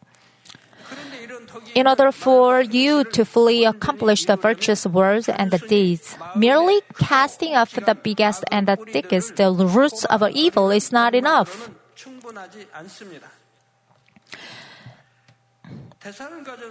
In 1.76 1.88
order 1.88 2.12
for 2.12 2.62
you 2.62 3.04
to 3.12 3.26
fully 3.26 3.66
accomplish 3.66 4.26
the 4.26 4.38
virtuous 4.38 4.88
words 4.88 5.28
and 5.28 5.52
the 5.52 5.60
deeds, 5.60 6.16
merely 6.36 6.80
casting 6.96 7.56
off 7.56 7.76
the 7.76 7.96
biggest 7.96 8.44
and 8.52 8.68
the 8.68 8.78
thickest 8.78 9.36
the 9.36 9.52
roots 9.52 10.06
of 10.06 10.24
evil 10.32 10.72
is 10.72 10.92
not 10.92 11.14
enough. 11.14 11.70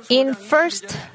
In 0.09 0.33
1 0.33 0.71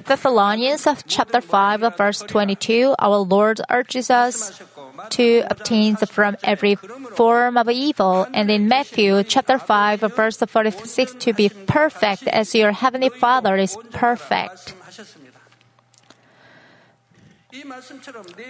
Thessalonians 0.06 0.88
chapter 1.08 1.42
5 1.42 1.98
verse 1.98 2.22
22, 2.22 2.94
our 3.00 3.18
Lord 3.18 3.62
urges 3.72 4.12
us 4.12 4.62
to 5.10 5.44
obtain 5.50 5.96
from 5.96 6.38
every 6.44 6.76
form 7.16 7.58
of 7.58 7.70
evil, 7.70 8.28
and 8.34 8.50
in 8.50 8.68
Matthew 8.68 9.24
chapter 9.24 9.58
5 9.58 10.02
verse 10.16 10.38
46 10.38 11.16
to 11.16 11.34
be 11.34 11.50
perfect 11.50 12.28
as 12.28 12.56
your 12.56 12.72
heavenly 12.72 13.10
Father 13.10 13.58
is 13.58 13.78
perfect. 13.92 14.76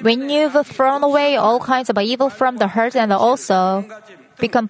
When 0.02 0.30
you've 0.30 0.68
thrown 0.68 1.04
away 1.04 1.36
all 1.36 1.60
kinds 1.60 1.90
of 1.90 1.98
evil 1.98 2.30
from 2.30 2.58
the 2.58 2.68
heart 2.68 2.96
and 2.96 3.12
also 3.12 3.86
become 4.38 4.70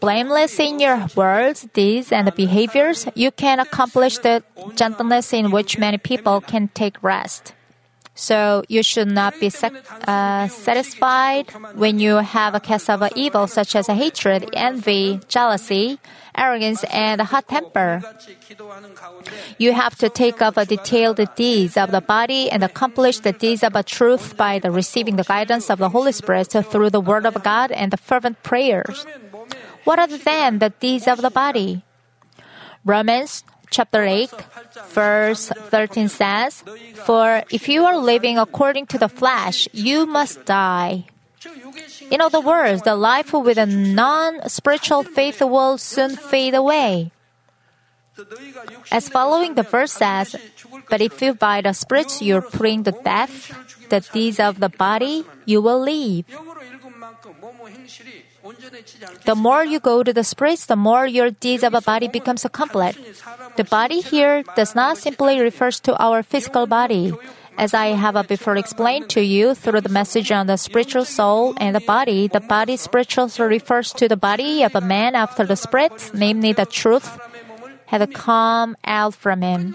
blameless 0.00 0.58
in 0.58 0.80
your 0.80 1.06
words, 1.14 1.66
deeds, 1.72 2.10
and 2.12 2.34
behaviors, 2.34 3.06
you 3.14 3.30
can 3.30 3.60
accomplish 3.60 4.18
the 4.18 4.42
gentleness 4.74 5.32
in 5.32 5.50
which 5.50 5.78
many 5.78 5.98
people 5.98 6.40
can 6.40 6.68
take 6.74 7.02
rest. 7.02 7.54
So 8.16 8.64
you 8.66 8.82
should 8.82 9.08
not 9.12 9.38
be 9.38 9.52
uh, 9.52 10.48
satisfied 10.48 11.52
when 11.76 12.00
you 12.00 12.16
have 12.16 12.54
a 12.54 12.60
cast 12.60 12.88
of 12.88 13.04
evil 13.14 13.46
such 13.46 13.76
as 13.76 13.88
hatred, 13.88 14.48
envy, 14.54 15.20
jealousy, 15.28 16.00
arrogance, 16.34 16.82
and 16.84 17.20
a 17.20 17.24
hot 17.24 17.46
temper. 17.46 18.02
You 19.58 19.74
have 19.74 19.96
to 19.98 20.08
take 20.08 20.40
up 20.40 20.56
a 20.56 20.64
detailed 20.64 21.20
deeds 21.36 21.76
of 21.76 21.90
the 21.90 22.00
body 22.00 22.50
and 22.50 22.64
accomplish 22.64 23.20
the 23.20 23.32
deeds 23.32 23.62
of 23.62 23.76
a 23.76 23.82
truth 23.82 24.34
by 24.34 24.58
the 24.60 24.70
receiving 24.70 25.16
the 25.16 25.24
guidance 25.24 25.68
of 25.68 25.78
the 25.78 25.90
Holy 25.90 26.12
Spirit 26.12 26.48
through 26.48 26.90
the 26.90 27.00
Word 27.00 27.26
of 27.26 27.42
God 27.44 27.70
and 27.70 27.92
the 27.92 28.00
fervent 28.00 28.42
prayers. 28.42 29.04
What 29.84 29.98
are 29.98 30.08
then 30.08 30.58
the 30.58 30.70
deeds 30.70 31.06
of 31.06 31.20
the 31.20 31.30
body? 31.30 31.84
Romans 32.82 33.44
chapter 33.70 34.02
8, 34.02 34.30
verse 34.90 35.48
13 35.48 36.08
says, 36.08 36.62
For 37.04 37.42
if 37.50 37.68
you 37.68 37.84
are 37.84 37.96
living 37.96 38.38
according 38.38 38.86
to 38.86 38.98
the 38.98 39.08
flesh, 39.08 39.68
you 39.72 40.06
must 40.06 40.44
die. 40.44 41.06
In 42.10 42.20
other 42.20 42.40
words, 42.40 42.82
the 42.82 42.96
life 42.96 43.32
with 43.32 43.58
a 43.58 43.66
non 43.66 44.48
spiritual 44.48 45.02
faith 45.02 45.40
will 45.40 45.78
soon 45.78 46.16
fade 46.16 46.54
away. 46.54 47.12
As 48.90 49.08
following 49.08 49.54
the 49.54 49.62
verse 49.62 49.92
says, 49.92 50.36
But 50.88 51.00
if 51.02 51.20
you 51.20 51.34
by 51.34 51.60
the 51.60 51.74
Spirit 51.74 52.22
you're 52.22 52.42
putting 52.42 52.84
to 52.84 52.92
death 52.92 53.52
the 53.90 54.00
deeds 54.00 54.40
of 54.40 54.58
the 54.58 54.70
body, 54.70 55.24
you 55.44 55.60
will 55.60 55.80
live. 55.80 56.24
The 59.24 59.34
more 59.34 59.64
you 59.64 59.80
go 59.80 60.02
to 60.02 60.12
the 60.12 60.24
spirits, 60.24 60.66
the 60.66 60.76
more 60.76 61.06
your 61.06 61.30
deeds 61.30 61.62
of 61.62 61.74
a 61.74 61.80
body 61.80 62.08
becomes 62.08 62.46
complete. 62.52 62.96
The 63.56 63.64
body 63.64 64.00
here 64.00 64.42
does 64.54 64.74
not 64.74 64.98
simply 64.98 65.40
refers 65.40 65.80
to 65.80 65.96
our 65.96 66.22
physical 66.22 66.66
body. 66.66 67.12
As 67.58 67.72
I 67.72 67.96
have 67.96 68.28
before 68.28 68.56
explained 68.56 69.08
to 69.10 69.22
you 69.22 69.54
through 69.54 69.80
the 69.80 69.88
message 69.88 70.30
on 70.30 70.46
the 70.46 70.58
spiritual 70.58 71.06
soul 71.06 71.54
and 71.56 71.74
the 71.74 71.80
body, 71.80 72.28
the 72.28 72.40
body 72.40 72.76
spiritual 72.76 73.30
refers 73.38 73.92
to 73.94 74.08
the 74.08 74.16
body 74.16 74.62
of 74.62 74.74
a 74.74 74.80
man 74.80 75.14
after 75.14 75.44
the 75.44 75.56
spirit, 75.56 76.10
namely 76.12 76.52
the 76.52 76.66
truth, 76.66 77.18
had 77.86 78.12
come 78.12 78.76
out 78.84 79.14
from 79.14 79.40
him. 79.40 79.74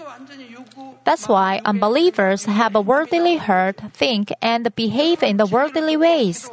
That's 1.04 1.26
why 1.26 1.60
unbelievers 1.64 2.44
have 2.44 2.76
a 2.76 2.80
worldly 2.80 3.36
heart, 3.36 3.80
think, 3.92 4.32
and 4.40 4.72
behave 4.76 5.22
in 5.24 5.36
the 5.36 5.46
worldly 5.46 5.96
ways. 5.96 6.48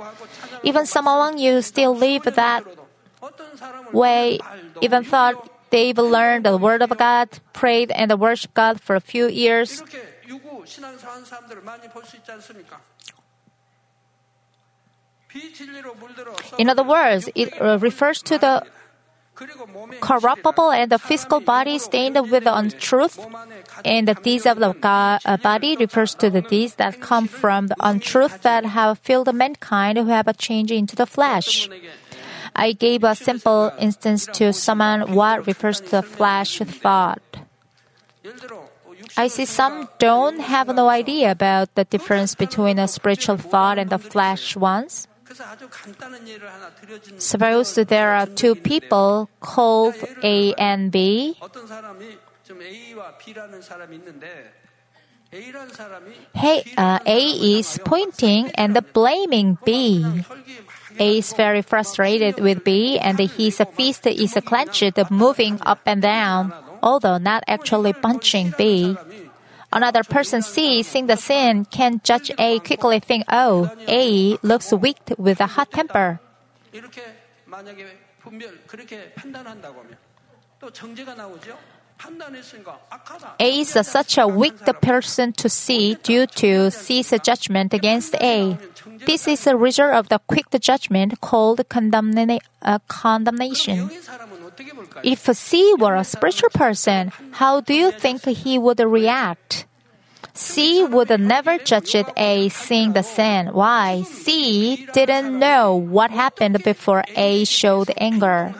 Even 0.63 0.85
some 0.85 1.07
among 1.07 1.37
you 1.37 1.61
still 1.61 1.95
live 1.95 2.23
that 2.23 2.63
way, 3.91 4.39
even 4.81 5.03
thought 5.03 5.35
they've 5.69 5.97
learned 5.97 6.45
the 6.45 6.57
word 6.57 6.81
of 6.81 6.95
God, 6.97 7.29
prayed 7.53 7.91
and 7.91 8.11
worshiped 8.19 8.53
God 8.53 8.81
for 8.81 8.95
a 8.95 9.01
few 9.01 9.27
years. 9.27 9.83
In 16.57 16.69
other 16.69 16.83
words, 16.83 17.29
it 17.35 17.61
uh, 17.61 17.77
refers 17.79 18.21
to 18.23 18.37
the 18.37 18.65
corruptible 20.01 20.71
and 20.71 20.91
the 20.91 20.99
physical 20.99 21.39
body 21.39 21.79
stained 21.79 22.15
with 22.31 22.43
the 22.43 22.55
untruth, 22.55 23.19
and 23.85 24.07
the 24.07 24.15
deeds 24.15 24.45
of 24.45 24.59
the 24.59 24.73
God, 24.73 25.21
uh, 25.25 25.37
body 25.37 25.75
refers 25.75 26.15
to 26.15 26.29
the 26.29 26.41
deeds 26.41 26.75
that 26.75 27.01
come 27.01 27.27
from 27.27 27.67
the 27.67 27.75
untruth 27.79 28.41
that 28.41 28.65
have 28.65 28.99
filled 28.99 29.33
mankind 29.33 29.97
who 29.97 30.07
have 30.07 30.27
a 30.27 30.33
change 30.33 30.71
into 30.71 30.95
the 30.95 31.05
flesh. 31.05 31.69
I 32.55 32.73
gave 32.73 33.03
a 33.03 33.15
simple 33.15 33.71
instance 33.79 34.25
to 34.33 34.53
someone 34.53 35.13
what 35.13 35.47
refers 35.47 35.81
to 35.81 35.91
the 35.91 36.03
flesh 36.03 36.59
thought. 36.59 37.21
I 39.17 39.27
see 39.27 39.45
some 39.45 39.89
don't 39.97 40.39
have 40.39 40.67
no 40.67 40.89
idea 40.89 41.31
about 41.31 41.73
the 41.75 41.83
difference 41.83 42.35
between 42.35 42.79
a 42.79 42.87
spiritual 42.87 43.37
thought 43.37 43.77
and 43.77 43.89
the 43.89 43.99
flesh 43.99 44.55
ones. 44.55 45.08
Suppose 47.17 47.75
there 47.75 48.11
are 48.11 48.25
two 48.25 48.55
people 48.55 49.29
called 49.39 49.95
A 50.23 50.53
and 50.55 50.91
B. 50.91 51.35
Hey, 56.33 56.63
uh, 56.75 56.99
A 57.05 57.19
is 57.59 57.79
pointing 57.85 58.49
and 58.55 58.73
blaming 58.93 59.57
B. 59.63 60.03
A 60.97 61.17
is 61.19 61.33
very 61.33 61.61
frustrated 61.61 62.39
with 62.39 62.63
B 62.63 62.97
and 62.97 63.19
his 63.19 63.61
fist 63.75 64.07
is 64.07 64.35
clenched, 64.43 64.97
moving 65.11 65.59
up 65.61 65.81
and 65.85 66.01
down, 66.01 66.51
although 66.81 67.19
not 67.19 67.43
actually 67.47 67.93
punching 67.93 68.55
B. 68.57 68.97
Another 69.71 70.03
person 70.03 70.41
C, 70.41 70.81
seeing 70.81 71.07
the 71.07 71.15
sin, 71.15 71.65
can 71.65 72.01
judge 72.03 72.31
A 72.39 72.59
quickly 72.59 72.99
think, 72.99 73.23
oh, 73.29 73.69
A 73.87 74.37
looks 74.41 74.73
weak 74.73 74.97
with 75.17 75.39
a 75.39 75.45
hot 75.45 75.71
temper. 75.71 76.19
A 83.39 83.59
is 83.59 83.87
such 83.87 84.17
a 84.17 84.27
weak 84.27 84.65
person 84.81 85.33
to 85.33 85.49
see 85.49 85.95
due 85.95 86.25
to 86.25 86.71
C's 86.71 87.13
judgment 87.21 87.73
against 87.73 88.15
A. 88.15 88.57
This 89.05 89.27
is 89.27 89.45
a 89.47 89.55
result 89.55 89.93
of 89.93 90.09
the 90.09 90.19
quick 90.19 90.47
judgment 90.61 91.19
called 91.21 91.59
condemna- 91.69 92.39
uh, 92.61 92.79
condemnation. 92.87 93.89
If 95.03 95.25
C 95.35 95.73
were 95.77 95.95
a 95.95 96.03
spiritual 96.03 96.49
person, 96.49 97.11
how 97.31 97.61
do 97.61 97.73
you 97.73 97.91
think 97.91 98.25
he 98.25 98.57
would 98.57 98.79
react? 98.79 99.65
C 100.33 100.83
would 100.83 101.09
never 101.19 101.57
judge 101.57 101.95
it 101.95 102.07
A 102.15 102.49
seeing 102.49 102.93
the 102.93 103.03
sin. 103.03 103.47
Why? 103.47 104.03
C 104.03 104.87
didn't 104.93 105.37
know 105.37 105.75
what 105.75 106.11
happened 106.11 106.63
before 106.63 107.03
A 107.15 107.43
showed 107.45 107.91
anger. 107.97 108.53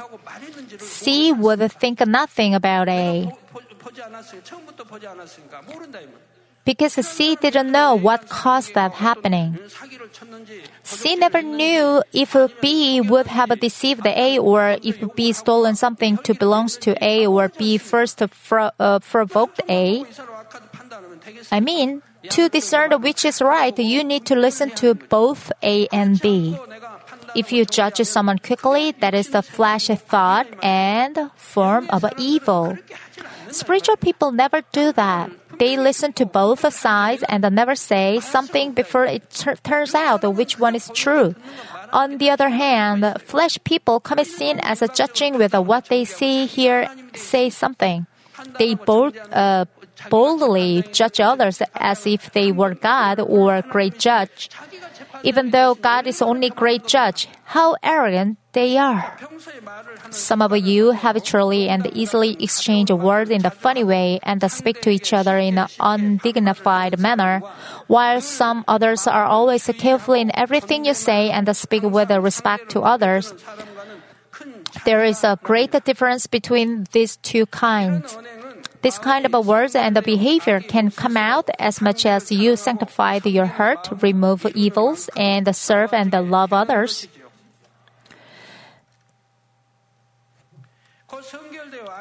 C 0.80 1.32
would 1.32 1.72
think 1.72 2.06
nothing 2.06 2.54
about 2.54 2.90
A. 2.90 3.32
Because 6.65 6.93
C 6.93 7.36
didn't 7.36 7.72
know 7.72 7.95
what 7.95 8.30
caused 8.30 8.76
that 8.76 8.93
happening. 8.93 9.58
C 10.84 11.15
never 11.15 11.41
knew 11.41 12.04
if 12.13 12.36
B 12.62 13.02
would 13.02 13.28
have 13.28 13.60
deceived 13.60 14.06
A 14.06 14.38
or 14.38 14.78
if 14.84 15.02
B 15.15 15.34
stolen 15.34 15.76
something 15.76 16.17
to 16.17 16.34
belongs 16.34 16.78
to 16.78 16.95
A 17.04 17.26
or 17.26 17.50
B 17.50 17.78
first 17.78 18.22
fro- 18.30 18.72
uh, 18.80 19.00
provoked 19.00 19.62
A. 19.67 20.06
I 21.52 21.60
mean, 21.60 22.02
to 22.30 22.50
discern 22.50 22.91
which 23.02 23.26
is 23.26 23.41
right, 23.41 23.78
you 23.78 24.04
need 24.04 24.26
to 24.28 24.36
listen 24.36 24.69
to 24.82 24.93
both 24.93 25.52
A 25.63 25.88
and 25.88 26.19
B. 26.19 26.58
If 27.36 27.52
you 27.52 27.65
judge 27.65 28.02
someone 28.06 28.39
quickly, 28.39 28.91
that 29.00 29.13
is 29.13 29.30
the 29.30 29.41
flash 29.41 29.88
thought 29.88 30.48
and 30.62 31.32
form 31.36 31.88
of 31.89 32.06
evil. 32.17 32.78
Spiritual 33.52 33.98
people 33.98 34.32
never 34.32 34.62
do 34.72 34.91
that. 34.93 35.32
They 35.60 35.76
listen 35.78 36.13
to 36.13 36.26
both 36.26 36.63
sides 36.74 37.24
and 37.28 37.43
never 37.52 37.76
say 37.76 38.19
something 38.22 38.72
before 38.72 39.06
it 39.06 39.30
turns 39.63 39.93
out 39.93 40.24
which 40.24 40.58
one 40.58 40.74
is 40.74 40.89
true. 40.93 41.36
On 41.91 42.17
the 42.17 42.30
other 42.30 42.50
hand, 42.50 43.04
flesh 43.19 43.60
people 43.63 44.00
commit 44.00 44.28
seen 44.28 44.60
as 44.60 44.82
a 44.82 44.88
judging 44.88 45.38
with 45.38 45.54
what 45.54 45.86
they 45.86 46.06
see, 46.06 46.45
hear, 46.45 46.88
say 47.13 47.50
something. 47.50 48.08
They 48.58 48.76
bold, 48.76 49.17
uh, 49.32 49.65
boldly 50.10 50.84
judge 50.93 51.19
others 51.19 51.62
as 51.76 52.08
if 52.08 52.32
they 52.32 52.52
were 52.52 52.74
God 52.74 53.19
or 53.19 53.56
a 53.56 53.62
great 53.62 54.00
judge 54.00 54.50
even 55.24 55.52
though 55.52 55.76
God 55.76 56.08
is 56.08 56.22
only 56.22 56.50
great 56.50 56.88
judge, 56.88 57.28
how 57.46 57.76
arrogant 57.84 58.38
they 58.54 58.78
are. 58.78 59.18
Some 60.10 60.42
of 60.42 60.56
you 60.58 60.94
habitually 60.94 61.70
and 61.70 61.86
easily 61.94 62.36
exchange 62.42 62.92
words 62.92 63.30
in 63.30 63.46
a 63.46 63.52
funny 63.52 63.84
way 63.84 64.20
and 64.24 64.42
speak 64.52 64.82
to 64.82 64.90
each 64.90 65.14
other 65.14 65.38
in 65.38 65.58
an 65.58 65.68
undignified 65.80 67.00
manner, 67.00 67.42
while 67.88 68.22
some 68.22 68.64
others 68.68 69.08
are 69.08 69.26
always 69.26 69.70
careful 69.78 70.14
in 70.14 70.32
everything 70.36 70.86
you 70.86 70.94
say 70.94 71.30
and 71.30 71.46
speak 71.56 71.84
with 71.84 72.12
respect 72.12 72.70
to 72.72 72.82
others. 72.82 73.34
There 74.86 75.04
is 75.04 75.24
a 75.24 75.38
great 75.44 75.72
difference 75.84 76.28
between 76.28 76.86
these 76.92 77.18
two 77.18 77.46
kinds. 77.48 78.18
This 78.82 78.98
kind 78.98 79.26
of 79.26 79.46
words 79.46 79.76
and 79.76 79.94
behavior 80.04 80.62
can 80.62 80.92
come 80.92 81.18
out 81.18 81.50
as 81.60 81.82
much 81.82 82.06
as 82.06 82.32
you 82.32 82.56
sanctify 82.56 83.20
your 83.26 83.46
heart, 83.46 83.89
remove 84.02 84.46
evils, 84.56 85.10
and 85.18 85.54
serve 85.56 85.94
and 85.94 86.13
love 86.32 86.54
others. 86.54 87.08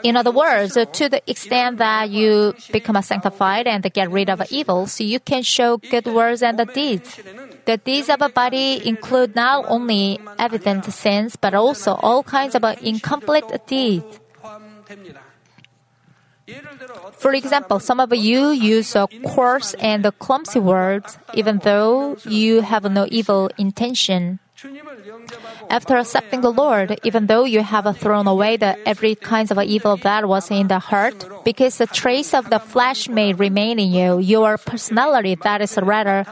In 0.05 0.17
other 0.17 0.31
words, 0.31 0.75
to 0.75 1.09
the 1.09 1.21
extent 1.27 1.79
that 1.79 2.11
you 2.11 2.55
become 2.71 3.01
sanctified 3.03 3.67
and 3.67 3.83
get 3.93 4.11
rid 4.11 4.31
of 4.31 4.43
evils, 4.51 5.01
you 5.01 5.19
can 5.19 5.43
show 5.43 5.79
good 5.79 6.07
words 6.07 6.43
and 6.43 6.59
deeds. 6.73 7.19
The 7.65 7.79
deeds 7.79 8.09
of 8.09 8.23
a 8.23 8.29
body 8.29 8.87
include 8.87 9.35
not 9.35 9.65
only 9.69 10.21
evident 10.39 10.85
sins, 10.87 11.35
but 11.35 11.55
also 11.55 11.95
all 11.95 12.23
kinds 12.23 12.55
of 12.55 12.63
incomplete 12.83 13.45
deeds. 13.67 14.21
For 17.19 17.33
example, 17.35 17.79
some 17.81 18.01
of 18.01 18.15
you 18.15 18.51
use 18.51 18.95
a 18.97 19.07
coarse 19.27 19.75
and 19.75 20.07
a 20.07 20.13
clumsy 20.13 20.59
words, 20.61 21.19
even 21.35 21.59
though 21.59 22.17
you 22.25 22.63
have 22.63 22.85
no 22.91 23.07
evil 23.11 23.51
intention. 23.59 24.41
After 25.71 25.97
accepting 25.97 26.41
the 26.41 26.51
Lord, 26.51 26.99
even 27.05 27.27
though 27.27 27.45
you 27.45 27.63
have 27.63 27.87
thrown 27.99 28.27
away 28.27 28.57
the 28.57 28.77
every 28.89 29.15
kind 29.15 29.51
of 29.51 29.59
evil 29.63 29.97
that 29.99 30.27
was 30.27 30.51
in 30.51 30.67
the 30.67 30.79
heart, 30.81 31.15
because 31.45 31.79
the 31.79 31.87
trace 31.87 32.35
of 32.35 32.51
the 32.51 32.59
flesh 32.59 33.09
may 33.09 33.35
remain 33.35 33.79
in 33.79 33.93
you, 33.93 34.19
your 34.19 34.59
personality 34.59 35.37
that 35.43 35.61
is 35.61 35.79
rather 35.81 36.27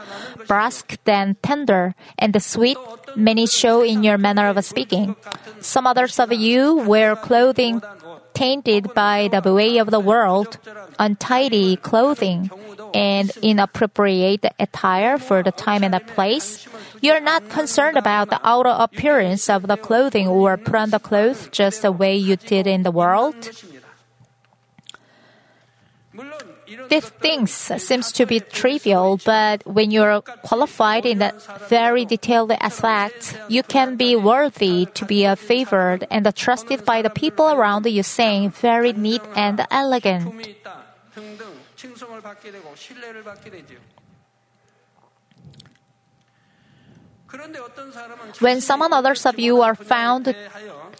brusque 0.47 0.97
than 1.05 1.37
tender, 1.41 1.95
and 2.17 2.33
the 2.33 2.41
sweet 2.41 2.77
many 3.15 3.47
show 3.47 3.81
in 3.81 4.03
your 4.03 4.17
manner 4.17 4.47
of 4.47 4.63
speaking. 4.65 5.15
Some 5.61 5.87
others 5.87 6.19
of 6.19 6.33
you 6.33 6.75
wear 6.75 7.15
clothing 7.15 7.81
tainted 8.37 8.93
by 8.93 9.27
the 9.33 9.41
way 9.41 9.81
of 9.81 9.89
the 9.89 9.99
world, 9.99 10.61
untidy 10.99 11.75
clothing, 11.75 12.53
and 12.93 13.33
inappropriate 13.41 14.45
attire 14.59 15.17
for 15.17 15.41
the 15.41 15.51
time 15.51 15.81
and 15.81 15.93
the 15.93 15.99
place. 15.99 16.69
You're 17.01 17.19
not 17.19 17.49
concerned 17.49 17.97
about 17.97 18.29
the 18.29 18.39
outer 18.45 18.73
appearance 18.77 19.49
of 19.49 19.65
the 19.65 19.77
clothing 19.77 20.27
or 20.29 20.57
put 20.57 20.75
on 20.75 20.89
the 20.93 21.01
clothes 21.01 21.49
just 21.51 21.81
the 21.81 21.91
way 21.91 22.15
you 22.15 22.37
did 22.37 22.67
in 22.67 22.83
the 22.83 22.93
world 22.93 23.49
these 26.89 27.09
things 27.09 27.51
seems 27.51 28.11
to 28.13 28.25
be 28.25 28.39
trivial, 28.39 29.19
but 29.23 29.65
when 29.65 29.91
you're 29.91 30.21
qualified 30.43 31.05
in 31.05 31.19
the 31.19 31.33
very 31.69 32.05
detailed 32.05 32.51
aspects, 32.51 33.33
you 33.47 33.63
can 33.63 33.95
be 33.95 34.15
worthy 34.15 34.85
to 34.93 35.05
be 35.05 35.27
favored 35.35 36.07
and 36.11 36.27
trusted 36.35 36.85
by 36.85 37.01
the 37.01 37.09
people 37.09 37.49
around 37.49 37.85
you 37.85 38.03
saying 38.03 38.51
very 38.51 38.93
neat 38.93 39.21
and 39.35 39.65
elegant. 39.71 40.33
When 48.39 48.61
someone 48.61 48.93
others 48.93 49.25
of 49.25 49.39
you 49.39 49.61
are 49.61 49.75
found 49.75 50.25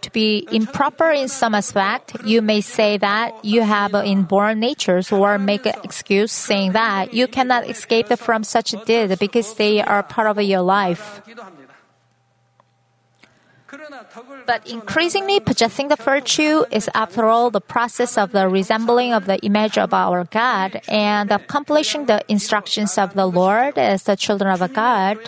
to 0.01 0.11
be 0.11 0.47
improper 0.51 1.11
in 1.11 1.27
some 1.27 1.55
aspect, 1.55 2.15
you 2.25 2.41
may 2.41 2.61
say 2.61 2.97
that 2.97 3.45
you 3.45 3.61
have 3.61 3.93
inborn 3.95 4.59
natures 4.59 5.11
or 5.11 5.37
make 5.37 5.65
an 5.65 5.75
excuse 5.83 6.31
saying 6.31 6.73
that 6.73 7.13
you 7.13 7.27
cannot 7.27 7.69
escape 7.69 8.07
from 8.17 8.43
such 8.43 8.75
deed 8.85 9.17
because 9.19 9.53
they 9.55 9.81
are 9.81 10.03
part 10.03 10.27
of 10.27 10.41
your 10.43 10.61
life. 10.61 11.21
But 14.45 14.65
increasingly 14.67 15.39
possessing 15.39 15.89
the 15.89 15.97
virtue 15.97 16.63
is 16.71 16.89
after 16.93 17.25
all 17.25 17.51
the 17.51 17.61
process 17.61 18.17
of 18.17 18.31
the 18.31 18.47
resembling 18.47 19.13
of 19.13 19.25
the 19.25 19.37
image 19.39 19.77
of 19.77 19.93
our 19.93 20.23
God 20.23 20.81
and 20.87 21.31
accomplishing 21.31 22.05
the 22.05 22.23
instructions 22.27 22.97
of 22.97 23.13
the 23.13 23.27
Lord 23.27 23.77
as 23.77 24.03
the 24.03 24.15
children 24.15 24.49
of 24.51 24.73
God. 24.73 25.19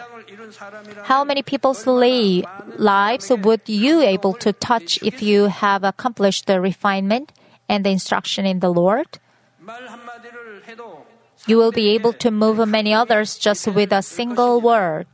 How 1.04 1.24
many 1.24 1.42
people's 1.44 1.86
lives 1.88 3.30
would 3.30 3.62
you 3.66 4.02
able 4.02 4.34
to 4.36 4.54
touch 4.54 5.00
if 5.04 5.22
you 5.22 5.46
have 5.46 5.84
accomplished 5.84 6.48
the 6.48 6.62
refinement 6.62 7.32
and 7.68 7.86
the 7.86 7.90
instruction 7.90 8.46
in 8.46 8.60
the 8.60 8.72
Lord? 8.72 9.20
You 11.48 11.58
will 11.58 11.72
be 11.72 11.90
able 11.90 12.14
to 12.14 12.32
move 12.32 12.68
many 12.68 12.94
others 12.94 13.38
just 13.38 13.68
with 13.68 13.92
a 13.92 14.02
single 14.02 14.62
word. 14.62 15.08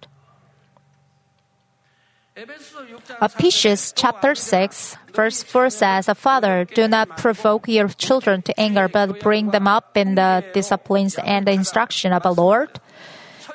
Ephesians 3.21 3.93
chapter 3.95 4.35
6, 4.35 4.97
verse 5.13 5.43
4 5.43 5.69
says, 5.69 6.09
Father, 6.15 6.65
do 6.65 6.87
not 6.87 7.15
provoke 7.17 7.67
your 7.69 7.87
children 7.87 8.41
to 8.41 8.59
anger, 8.59 8.89
but 8.89 9.21
bring 9.21 9.51
them 9.51 9.67
up 9.67 9.95
in 9.95 10.15
the 10.15 10.43
disciplines 10.53 11.15
and 11.23 11.47
the 11.47 11.53
instruction 11.53 12.11
of 12.11 12.23
the 12.23 12.33
Lord. 12.33 12.81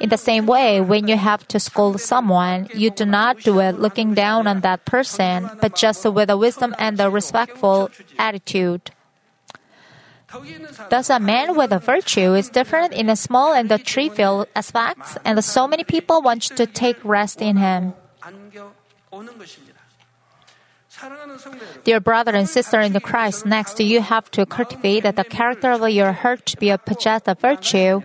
In 0.00 0.08
the 0.08 0.16
same 0.16 0.46
way, 0.46 0.80
when 0.80 1.08
you 1.08 1.16
have 1.16 1.46
to 1.48 1.60
scold 1.60 2.00
someone, 2.00 2.68
you 2.74 2.90
do 2.90 3.04
not 3.04 3.40
do 3.40 3.60
it 3.60 3.78
looking 3.78 4.14
down 4.14 4.46
on 4.46 4.60
that 4.60 4.86
person, 4.86 5.50
but 5.60 5.76
just 5.76 6.08
with 6.08 6.30
a 6.30 6.38
wisdom 6.38 6.74
and 6.78 6.98
a 6.98 7.10
respectful 7.10 7.90
attitude. 8.18 8.90
Thus, 10.88 11.10
a 11.10 11.20
man 11.20 11.54
with 11.54 11.72
a 11.72 11.78
virtue 11.78 12.34
is 12.34 12.48
different 12.48 12.94
in 12.94 13.06
the 13.06 13.16
small 13.16 13.52
and 13.52 13.68
the 13.68 13.78
trivial 13.78 14.46
aspects, 14.56 15.18
and 15.24 15.44
so 15.44 15.68
many 15.68 15.84
people 15.84 16.22
want 16.22 16.42
to 16.56 16.66
take 16.66 16.96
rest 17.04 17.42
in 17.42 17.58
him. 17.58 17.92
Dear 21.84 22.00
brother 22.00 22.32
and 22.32 22.48
sister 22.48 22.80
in 22.80 22.98
Christ, 23.00 23.44
next 23.44 23.80
you 23.80 24.00
have 24.00 24.30
to 24.32 24.46
cultivate 24.46 25.02
the 25.02 25.24
character 25.24 25.72
of 25.72 25.90
your 25.90 26.12
heart 26.12 26.46
to 26.46 26.56
be 26.56 26.70
a 26.70 26.78
possessed 26.78 27.28
of 27.28 27.40
virtue. 27.40 28.02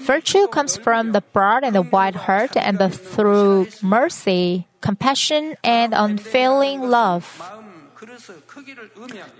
Virtue 0.00 0.46
comes 0.48 0.76
from 0.76 1.12
the 1.12 1.20
broad 1.20 1.64
and 1.64 1.74
the 1.74 1.82
wide 1.82 2.16
heart, 2.16 2.56
and 2.56 2.78
the, 2.78 2.88
through 2.88 3.68
mercy, 3.82 4.66
compassion, 4.80 5.56
and 5.62 5.92
unfailing 5.92 6.88
love. 6.88 7.40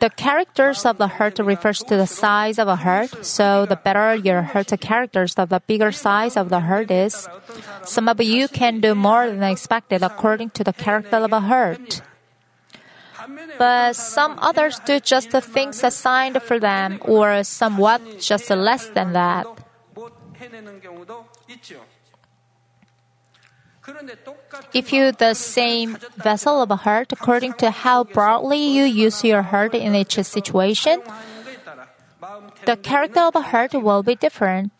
The 0.01 0.11
characters 0.11 0.85
of 0.85 0.99
the 0.99 1.09
heart 1.09 1.39
refers 1.39 1.81
to 1.85 1.97
the 1.97 2.07
size 2.07 2.59
of 2.59 2.69
a 2.69 2.77
heart, 2.77 3.25
so 3.25 3.65
the 3.65 3.77
better 3.77 4.15
your 4.15 4.43
heart 4.43 4.69
characters, 4.81 5.35
the 5.35 5.63
bigger 5.67 5.93
size 5.93 6.37
of 6.37 6.51
the 6.51 6.61
heart 6.61 6.91
is. 6.91 7.27
Some 7.85 8.09
of 8.09 8.21
you 8.21 8.49
can 8.49 8.81
do 8.81 8.95
more 8.95 9.31
than 9.31 9.43
expected 9.43 10.03
according 10.03 10.51
to 10.61 10.65
the 10.65 10.75
character 10.75 11.17
of 11.17 11.33
a 11.33 11.41
heart. 11.41 12.03
But 13.59 13.97
some 13.97 14.39
others 14.41 14.81
do 14.85 15.01
just 15.01 15.31
the 15.31 15.41
things 15.41 15.83
assigned 15.83 16.43
for 16.43 16.59
them, 16.59 16.99
or 17.03 17.45
somewhat 17.45 18.21
just 18.21 18.51
less 18.51 18.89
than 18.89 19.13
that. 19.13 19.47
If 24.73 24.93
you 24.93 25.13
the 25.13 25.35
same 25.35 25.99
vessel 26.17 26.63
of 26.63 26.71
a 26.71 26.77
heart 26.77 27.13
according 27.13 27.55
to 27.55 27.71
how 27.71 28.05
broadly 28.05 28.59
you 28.59 28.85
use 28.85 29.25
your 29.25 29.43
heart 29.43 29.75
in 29.75 29.95
each 29.95 30.15
situation, 30.23 31.03
the 32.65 32.77
character 32.77 33.21
of 33.21 33.35
a 33.37 33.41
heart 33.41 33.75
will 33.75 34.03
be 34.03 34.15
different. 34.15 34.73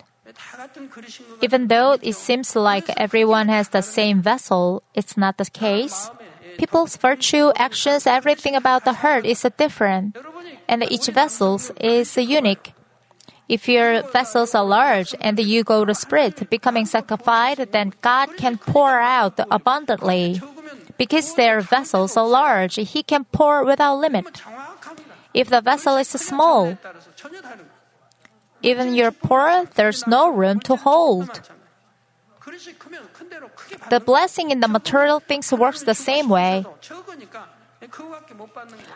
Even 1.41 1.67
though 1.67 1.97
it 2.01 2.15
seems 2.15 2.55
like 2.55 2.89
everyone 2.97 3.49
has 3.49 3.69
the 3.69 3.81
same 3.81 4.21
vessel, 4.21 4.83
it's 4.93 5.17
not 5.17 5.37
the 5.37 5.45
case. 5.45 6.09
People's 6.57 6.95
virtue, 6.97 7.51
actions, 7.55 8.07
everything 8.07 8.55
about 8.55 8.85
the 8.85 8.93
heart 8.93 9.25
is 9.25 9.45
different, 9.57 10.15
and 10.67 10.83
each 10.89 11.07
vessel 11.07 11.59
is 11.79 12.15
unique. 12.17 12.73
If 13.51 13.67
your 13.67 14.07
vessels 14.15 14.55
are 14.55 14.63
large 14.63 15.13
and 15.19 15.35
you 15.37 15.65
go 15.67 15.83
to 15.83 15.93
spread, 15.93 16.47
becoming 16.49 16.85
sanctified, 16.85 17.57
then 17.75 17.91
God 17.99 18.37
can 18.37 18.57
pour 18.57 18.95
out 18.95 19.43
abundantly. 19.51 20.39
Because 20.97 21.35
their 21.35 21.59
vessels 21.59 22.15
are 22.15 22.25
large, 22.25 22.75
He 22.79 23.03
can 23.03 23.25
pour 23.25 23.65
without 23.65 23.99
limit. 23.99 24.41
If 25.33 25.49
the 25.49 25.59
vessel 25.59 25.97
is 25.97 26.07
small, 26.07 26.77
even 28.61 28.95
your 28.95 29.11
pour, 29.11 29.67
there's 29.75 30.07
no 30.07 30.31
room 30.31 30.61
to 30.61 30.77
hold. 30.77 31.27
The 33.89 33.99
blessing 33.99 34.51
in 34.51 34.61
the 34.61 34.71
material 34.71 35.19
things 35.19 35.51
works 35.51 35.83
the 35.83 35.95
same 35.95 36.29
way. 36.29 36.63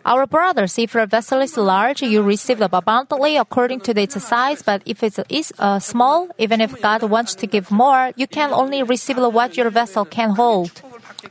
Our 0.05 0.27
brothers, 0.27 0.77
if 0.77 0.93
your 0.93 1.07
vessel 1.07 1.41
is 1.41 1.57
large, 1.57 2.03
you 2.03 2.21
receive 2.21 2.61
abundantly 2.61 3.37
according 3.37 3.81
to 3.81 3.99
its 3.99 4.21
size, 4.23 4.61
but 4.61 4.83
if 4.85 5.01
it 5.01 5.19
is 5.29 5.51
uh, 5.57 5.79
small, 5.79 6.29
even 6.37 6.61
if 6.61 6.79
God 6.81 7.03
wants 7.03 7.33
to 7.35 7.47
give 7.47 7.71
more, 7.71 8.11
you 8.15 8.27
can 8.27 8.53
only 8.53 8.83
receive 8.83 9.17
what 9.17 9.57
your 9.57 9.71
vessel 9.71 10.05
can 10.05 10.31
hold. 10.31 10.81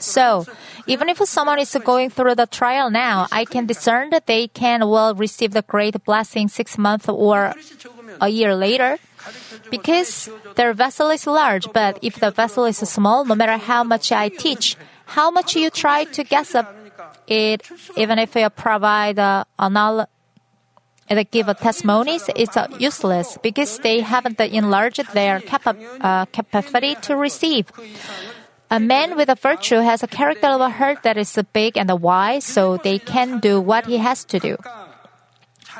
So, 0.01 0.47
even 0.87 1.09
if 1.09 1.19
someone 1.29 1.61
is 1.61 1.77
going 1.85 2.11
through 2.11 2.35
the 2.35 2.47
trial 2.47 2.91
now, 2.91 3.29
I 3.31 3.45
can 3.45 3.67
discern 3.67 4.11
that 4.11 4.27
they 4.27 4.49
can 4.49 4.89
well 4.89 5.15
receive 5.15 5.53
the 5.53 5.63
great 5.63 6.03
blessing 6.05 6.49
six 6.49 6.77
months 6.77 7.09
or 7.09 7.55
a 8.21 8.29
year 8.29 8.55
later. 8.57 8.99
Because 9.71 10.29
their 10.57 10.75
vessel 10.75 11.09
is 11.09 11.27
large, 11.27 11.73
but 11.73 11.99
if 12.03 12.21
the 12.21 12.31
vessel 12.31 12.67
is 12.67 12.77
small, 12.79 13.25
no 13.25 13.35
matter 13.35 13.57
how 13.57 13.83
much 13.83 14.13
I 14.13 14.29
teach, 14.29 14.77
how 15.07 15.31
much 15.31 15.57
you 15.57 15.71
try 15.71 16.05
to 16.05 16.25
guess 16.25 16.55
up 16.55 16.84
it, 17.27 17.63
even 17.97 18.19
if 18.19 18.35
you 18.35 18.49
provide 18.51 19.19
uh, 19.19 19.45
anal- 19.61 20.07
and 21.09 21.31
give 21.31 21.49
a 21.49 21.55
testimonies, 21.55 22.29
it's 22.35 22.57
uh, 22.57 22.67
useless 22.79 23.37
because 23.43 23.79
they 23.79 24.01
haven't 24.01 24.41
enlarged 24.41 25.13
their 25.13 25.41
capa- 25.41 25.77
uh, 26.01 26.25
capacity 26.27 26.95
to 27.03 27.17
receive. 27.17 27.67
A 28.71 28.81
man 28.81 29.17
with 29.17 29.29
a 29.29 29.35
virtue 29.35 29.81
has 29.81 30.03
a 30.03 30.07
character 30.07 30.49
of 30.49 30.61
a 30.61 30.71
heart 30.71 31.03
that 31.03 31.17
is 31.17 31.39
big 31.53 31.77
and 31.77 31.91
wise, 32.01 32.45
so 32.45 32.79
they 32.79 32.99
can 32.99 33.39
do 33.39 33.61
what 33.61 33.87
he 33.87 33.99
has 33.99 34.25
to 34.25 34.39
do. 34.41 34.57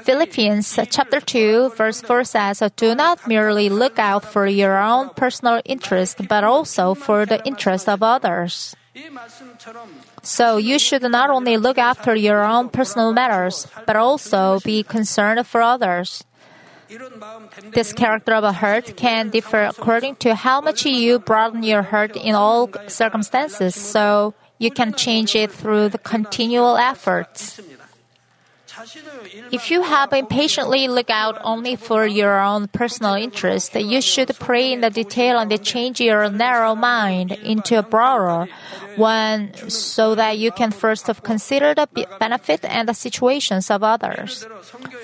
Philippians 0.03 0.79
chapter 0.91 1.21
2 1.21 1.71
verse 1.77 2.01
4 2.03 2.25
says, 2.25 2.63
Do 2.77 2.95
not 2.95 3.27
merely 3.27 3.69
look 3.69 3.99
out 3.99 4.25
for 4.25 4.47
your 4.47 4.77
own 4.79 5.11
personal 5.11 5.63
interest, 5.65 6.29
but 6.29 6.45
also 6.45 6.95
for 6.95 7.25
the 7.25 7.43
interest 7.47 7.89
of 7.89 8.03
others. 8.03 8.75
So 10.23 10.57
you 10.57 10.79
should 10.79 11.03
not 11.03 11.31
only 11.31 11.57
look 11.57 11.79
after 11.79 12.15
your 12.15 12.45
own 12.45 12.69
personal 12.69 13.13
matters, 13.13 13.67
but 13.87 13.97
also 13.97 14.61
be 14.61 14.83
concerned 14.83 15.47
for 15.47 15.63
others. 15.63 16.25
This 17.73 17.93
character 17.93 18.35
of 18.35 18.45
a 18.45 18.53
heart 18.53 18.97
can 18.97 19.31
differ 19.31 19.65
according 19.65 20.17
to 20.17 20.35
how 20.35 20.61
much 20.61 20.87
you 20.87 21.19
broaden 21.19 21.63
your 21.63 21.83
heart 21.83 22.15
in 22.15 22.35
all 22.35 22.71
circumstances, 22.87 23.75
so 23.75 24.35
you 24.59 24.71
can 24.71 24.93
change 24.95 25.35
it 25.35 25.51
through 25.51 25.89
the 25.89 25.99
continual 25.99 26.77
efforts. 26.77 27.61
If 29.53 29.71
you 29.71 29.83
have 29.83 30.13
impatiently 30.13 30.89
look 30.89 31.09
out 31.09 31.39
only 31.43 31.77
for 31.77 32.07
your 32.07 32.41
own 32.41 32.69
personal 32.69 33.15
interest, 33.15 33.75
you 33.75 34.01
should 34.01 34.35
pray 34.39 34.73
in 34.73 34.81
the 34.81 34.91
detail 34.91 35.39
and 35.39 35.63
change 35.63 36.01
your 36.01 36.29
narrow 36.29 36.75
mind 36.75 37.33
into 37.33 37.79
a 37.79 37.83
broader, 37.83 38.51
one 38.97 39.53
so 39.69 40.15
that 40.15 40.39
you 40.39 40.51
can 40.51 40.71
first 40.71 41.09
consider 41.23 41.75
the 41.75 41.89
benefit 42.19 42.65
and 42.65 42.89
the 42.89 42.95
situations 42.95 43.71
of 43.71 43.83
others. 43.83 44.47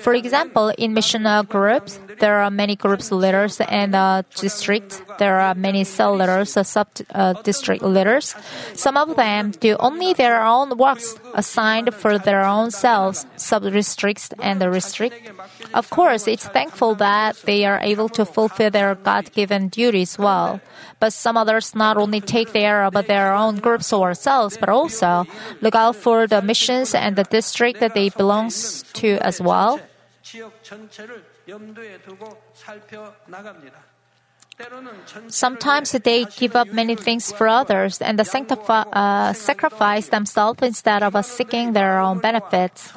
For 0.01 0.13
example, 0.13 0.69
in 0.77 0.93
missional 0.93 1.47
groups, 1.47 1.99
there 2.19 2.39
are 2.39 2.51
many 2.51 2.75
groups 2.75 3.11
leaders 3.11 3.59
and 3.61 3.95
uh, 3.95 4.23
districts. 4.35 5.01
There 5.17 5.39
are 5.39 5.55
many 5.55 5.83
cell 5.83 6.15
leaders, 6.15 6.55
uh, 6.55 6.63
sub 6.63 6.87
uh, 7.13 7.33
district 7.41 7.81
leaders. 7.81 8.35
Some 8.73 8.97
of 8.97 9.15
them 9.15 9.51
do 9.51 9.75
only 9.79 10.13
their 10.13 10.43
own 10.43 10.77
works 10.77 11.15
assigned 11.33 11.93
for 11.93 12.17
their 12.17 12.45
own 12.45 12.71
cells, 12.71 13.25
sub 13.37 13.63
districts 13.63 14.29
and 14.39 14.61
the 14.61 14.69
district. 14.69 15.31
Of 15.73 15.89
course, 15.89 16.27
it's 16.27 16.47
thankful 16.47 16.95
that 16.95 17.37
they 17.45 17.65
are 17.65 17.79
able 17.79 18.09
to 18.09 18.25
fulfill 18.25 18.69
their 18.69 18.93
God-given 18.95 19.69
duties 19.69 20.19
well. 20.19 20.61
But 20.99 21.13
some 21.13 21.37
others 21.37 21.73
not 21.73 21.97
only 21.97 22.21
take 22.21 22.53
care 22.53 22.83
of 22.83 22.93
their 23.07 23.33
own 23.33 23.57
groups 23.57 23.80
so 23.81 24.03
ourselves, 24.03 24.57
but 24.57 24.69
also 24.69 25.25
look 25.61 25.75
out 25.75 25.95
for 25.95 26.27
the 26.27 26.41
missions 26.41 26.95
and 26.95 27.15
the 27.15 27.23
district 27.23 27.79
that 27.79 27.93
they 27.93 28.09
belongs 28.09 28.83
to 28.93 29.17
as 29.19 29.41
well. 29.41 29.79
Sometimes 35.27 35.91
they 35.91 36.25
give 36.25 36.55
up 36.55 36.67
many 36.71 36.95
things 36.95 37.31
for 37.31 37.47
others 37.47 38.01
and 38.01 38.25
sanctify, 38.25 38.81
uh, 38.93 39.33
sacrifice 39.33 40.09
themselves 40.09 40.61
instead 40.61 41.03
of 41.03 41.13
seeking 41.25 41.73
their 41.73 41.99
own 41.99 42.19
benefits. 42.19 42.93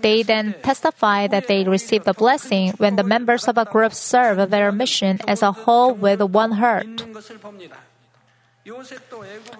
They 0.00 0.22
then 0.22 0.54
testify 0.62 1.26
that 1.26 1.48
they 1.48 1.64
receive 1.64 2.04
the 2.04 2.14
blessing 2.14 2.72
when 2.78 2.96
the 2.96 3.04
members 3.04 3.48
of 3.48 3.58
a 3.58 3.64
group 3.64 3.92
serve 3.92 4.50
their 4.50 4.72
mission 4.72 5.20
as 5.26 5.42
a 5.42 5.52
whole 5.52 5.92
with 5.92 6.22
one 6.22 6.52
heart. 6.52 6.86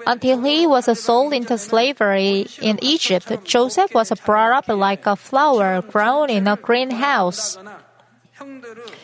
Until 0.06 0.42
he 0.42 0.66
was 0.66 0.86
sold 0.98 1.32
into 1.32 1.56
slavery 1.58 2.46
in 2.60 2.78
Egypt, 2.82 3.32
Joseph 3.44 3.94
was 3.94 4.12
brought 4.24 4.52
up 4.52 4.68
like 4.68 5.06
a 5.06 5.16
flower 5.16 5.82
grown 5.82 6.30
in 6.30 6.46
a 6.46 6.56
greenhouse. 6.56 7.58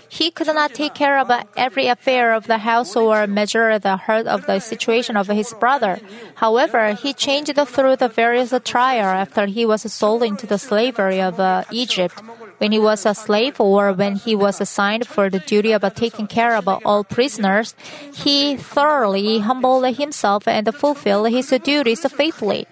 He 0.09 0.31
could 0.31 0.47
not 0.47 0.75
take 0.75 0.95
care 0.95 1.19
of 1.19 1.31
every 1.57 1.89
affair 1.89 2.35
of 2.35 2.47
the 2.47 2.59
house 2.59 2.95
or 2.95 3.27
measure 3.27 3.79
the 3.79 3.97
hurt 3.97 4.27
of 4.27 4.47
the 4.47 4.61
situation 4.61 5.17
of 5.17 5.27
his 5.27 5.53
brother. 5.55 5.99
However, 6.37 6.95
he 6.95 7.13
changed 7.13 7.57
through 7.67 7.97
the 7.97 8.09
various 8.09 8.55
trials 8.65 9.29
after 9.29 9.47
he 9.47 9.67
was 9.67 9.83
sold 9.93 10.23
into 10.23 10.47
the 10.47 10.59
slavery 10.59 11.21
of 11.21 11.41
uh, 11.41 11.65
Egypt 11.71 12.23
when 12.59 12.73
he 12.73 12.79
was 12.79 13.07
a 13.07 13.15
slave 13.15 13.61
or 13.61 13.93
when 13.93 14.17
he 14.17 14.35
was 14.35 14.61
assigned 14.61 15.07
for 15.07 15.31
the 15.31 15.41
duty 15.41 15.73
of 15.73 15.83
taking 15.95 16.27
care 16.27 16.55
of 16.57 16.69
all 16.69 17.05
prisoners, 17.05 17.75
he 18.15 18.57
thoroughly 18.57 19.39
humbled 19.41 19.97
himself 19.97 20.47
and 20.49 20.73
fulfilled 20.75 21.31
his 21.31 21.51
duties 21.63 22.07
faithfully. 22.07 22.67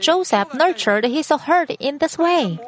Joseph 0.00 0.52
nurtured 0.54 1.04
his 1.04 1.28
heart 1.28 1.70
in 1.78 1.98
this 1.98 2.18
way. 2.18 2.58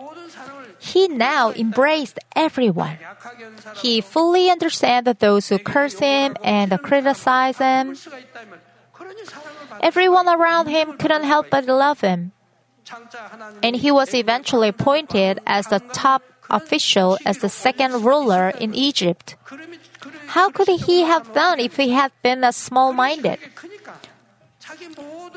He 0.78 1.08
now 1.08 1.50
embraced 1.50 2.18
everyone. 2.36 2.98
He 3.82 4.00
fully 4.00 4.50
understands 4.50 5.10
those 5.18 5.48
who 5.48 5.58
curse 5.58 5.98
him 5.98 6.36
and 6.42 6.70
criticize 6.82 7.58
him. 7.58 7.96
Everyone 9.80 10.28
around 10.28 10.68
him 10.68 10.96
couldn't 10.96 11.24
help 11.24 11.50
but 11.50 11.66
love 11.66 12.00
him. 12.00 12.32
And 13.62 13.76
he 13.76 13.90
was 13.90 14.14
eventually 14.14 14.68
appointed 14.68 15.40
as 15.46 15.66
the 15.66 15.80
top 15.92 16.22
official 16.50 17.18
as 17.26 17.38
the 17.38 17.48
second 17.48 18.04
ruler 18.04 18.48
in 18.48 18.74
Egypt. 18.74 19.36
How 20.28 20.50
could 20.50 20.68
he 20.68 21.02
have 21.02 21.32
done 21.34 21.60
if 21.60 21.76
he 21.76 21.90
had 21.90 22.12
been 22.22 22.44
small 22.52 22.92
minded? 22.92 23.38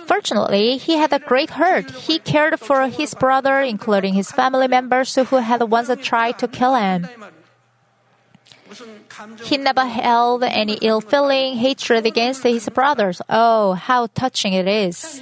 Fortunately, 0.05 0.77
he 0.77 0.97
had 0.97 1.13
a 1.13 1.19
great 1.19 1.51
heart. 1.51 1.91
He 1.91 2.19
cared 2.19 2.59
for 2.59 2.87
his 2.87 3.13
brother, 3.13 3.61
including 3.61 4.13
his 4.13 4.31
family 4.31 4.67
members 4.67 5.15
who 5.15 5.37
had 5.37 5.61
once 5.63 5.91
tried 6.01 6.39
to 6.39 6.47
kill 6.47 6.75
him. 6.75 7.07
He 9.43 9.57
never 9.57 9.85
held 9.85 10.43
any 10.43 10.77
ill 10.81 11.01
feeling, 11.01 11.57
hatred 11.57 12.05
against 12.05 12.43
his 12.43 12.69
brothers. 12.69 13.21
Oh, 13.29 13.73
how 13.73 14.07
touching 14.07 14.53
it 14.53 14.67
is! 14.67 15.21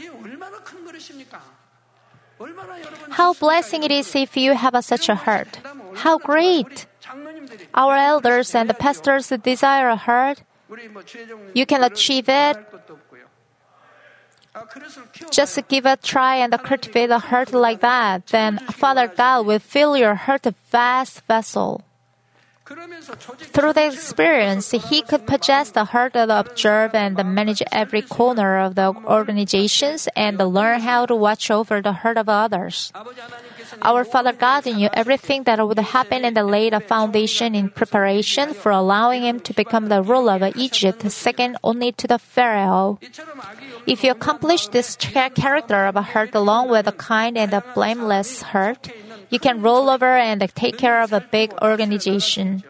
How 3.10 3.34
blessing 3.34 3.84
it 3.84 3.92
is 3.92 4.16
if 4.16 4.38
you 4.38 4.56
have 4.56 4.76
a 4.76 4.82
such 4.82 5.10
a 5.10 5.16
heart. 5.16 5.60
How 5.96 6.18
great! 6.18 6.86
Our 7.74 7.96
elders 7.96 8.56
and 8.56 8.70
the 8.70 8.74
pastors 8.74 9.30
desire 9.30 9.90
a 9.90 9.96
heart. 9.96 10.44
You 11.54 11.66
can 11.66 11.84
achieve 11.84 12.30
it. 12.30 12.58
Just 15.32 15.60
give 15.68 15.86
a 15.86 15.96
try 15.98 16.38
and 16.38 16.52
cultivate 16.64 17.10
a 17.12 17.20
heart 17.20 17.54
like 17.54 17.82
that, 17.82 18.28
then 18.28 18.58
Father 18.74 19.08
God 19.08 19.46
will 19.46 19.60
fill 19.60 19.96
your 19.96 20.16
heart 20.16 20.46
a 20.46 20.54
vast 20.72 21.22
vessel. 21.28 21.84
Through 22.70 23.74
the 23.74 23.88
experience, 23.88 24.70
he 24.72 25.02
could 25.02 25.26
possess 25.26 25.72
the 25.72 25.86
heart 25.86 26.14
to 26.14 26.30
observe 26.30 26.94
and 26.94 27.18
manage 27.34 27.64
every 27.72 28.04
corner 28.04 28.60
of 28.60 28.76
the 28.76 28.94
organizations 28.94 30.08
and 30.16 30.38
learn 30.38 30.82
how 30.82 31.08
to 31.08 31.16
watch 31.16 31.50
over 31.50 31.82
the 31.82 31.94
hurt 31.94 32.18
of 32.18 32.30
others. 32.30 32.94
Our 33.82 34.04
Father 34.04 34.34
God 34.34 34.66
knew 34.66 34.90
everything 34.94 35.44
that 35.44 35.66
would 35.66 35.80
happen 35.80 36.26
and 36.26 36.36
laid 36.36 36.74
a 36.74 36.80
foundation 36.80 37.56
in 37.56 37.70
preparation 37.70 38.54
for 38.54 38.72
allowing 38.72 39.24
him 39.24 39.40
to 39.42 39.54
become 39.54 39.88
the 39.88 40.02
ruler 40.02 40.36
of 40.36 40.56
Egypt, 40.56 41.10
second 41.12 41.58
only 41.64 41.92
to 41.94 42.08
the 42.08 42.20
Pharaoh. 42.20 43.00
If 43.86 44.04
you 44.04 44.12
accomplish 44.12 44.68
this 44.68 44.96
character 44.96 45.86
of 45.86 45.96
a 45.96 46.02
heart 46.02 46.36
along 46.36 46.70
with 46.70 46.88
a 46.88 46.92
kind 46.92 47.38
and 47.38 47.54
a 47.54 47.64
blameless 47.74 48.42
heart, 48.42 48.90
you 49.30 49.40
can 49.40 49.62
roll 49.62 49.90
over 49.90 50.18
and 50.18 50.42
take 50.56 50.78
care 50.78 51.02
of 51.02 51.14
a 51.14 51.22
big 51.22 51.54
organization. 51.62 52.64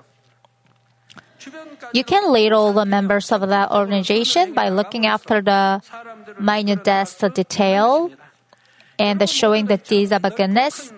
You 1.93 2.03
can 2.03 2.31
lead 2.31 2.51
all 2.51 2.73
the 2.73 2.85
members 2.85 3.31
of 3.31 3.41
that 3.47 3.71
organization 3.71 4.53
by 4.53 4.69
looking 4.69 5.05
after 5.05 5.41
the 5.41 5.81
minutest 6.39 7.23
detail, 7.33 8.11
and 8.99 9.27
showing 9.29 9.65
the 9.65 9.77
deeds 9.77 10.11
of 10.11 10.21
goodness. 10.35 10.93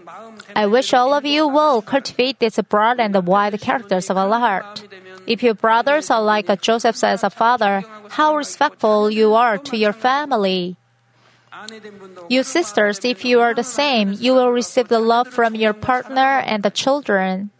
I 0.55 0.65
wish 0.65 0.93
all 0.93 1.13
of 1.13 1.23
you 1.23 1.47
will 1.47 1.81
cultivate 1.81 2.39
these 2.39 2.59
broad 2.67 2.99
and 2.99 3.15
wide 3.25 3.59
characters 3.61 4.09
of 4.09 4.17
a 4.17 4.27
heart. 4.27 4.83
If 5.27 5.43
your 5.43 5.53
brothers 5.53 6.09
are 6.09 6.21
like 6.21 6.49
Joseph 6.61 7.01
as 7.03 7.23
a 7.23 7.29
father, 7.29 7.83
how 8.09 8.35
respectful 8.35 9.09
you 9.09 9.33
are 9.35 9.57
to 9.59 9.77
your 9.77 9.93
family. 9.93 10.75
You 12.27 12.43
sisters, 12.43 13.05
if 13.05 13.23
you 13.23 13.39
are 13.39 13.53
the 13.53 13.63
same, 13.63 14.13
you 14.13 14.33
will 14.33 14.51
receive 14.51 14.87
the 14.87 14.99
love 14.99 15.27
from 15.27 15.53
your 15.53 15.73
partner 15.73 16.41
and 16.41 16.63
the 16.63 16.71
children. 16.71 17.51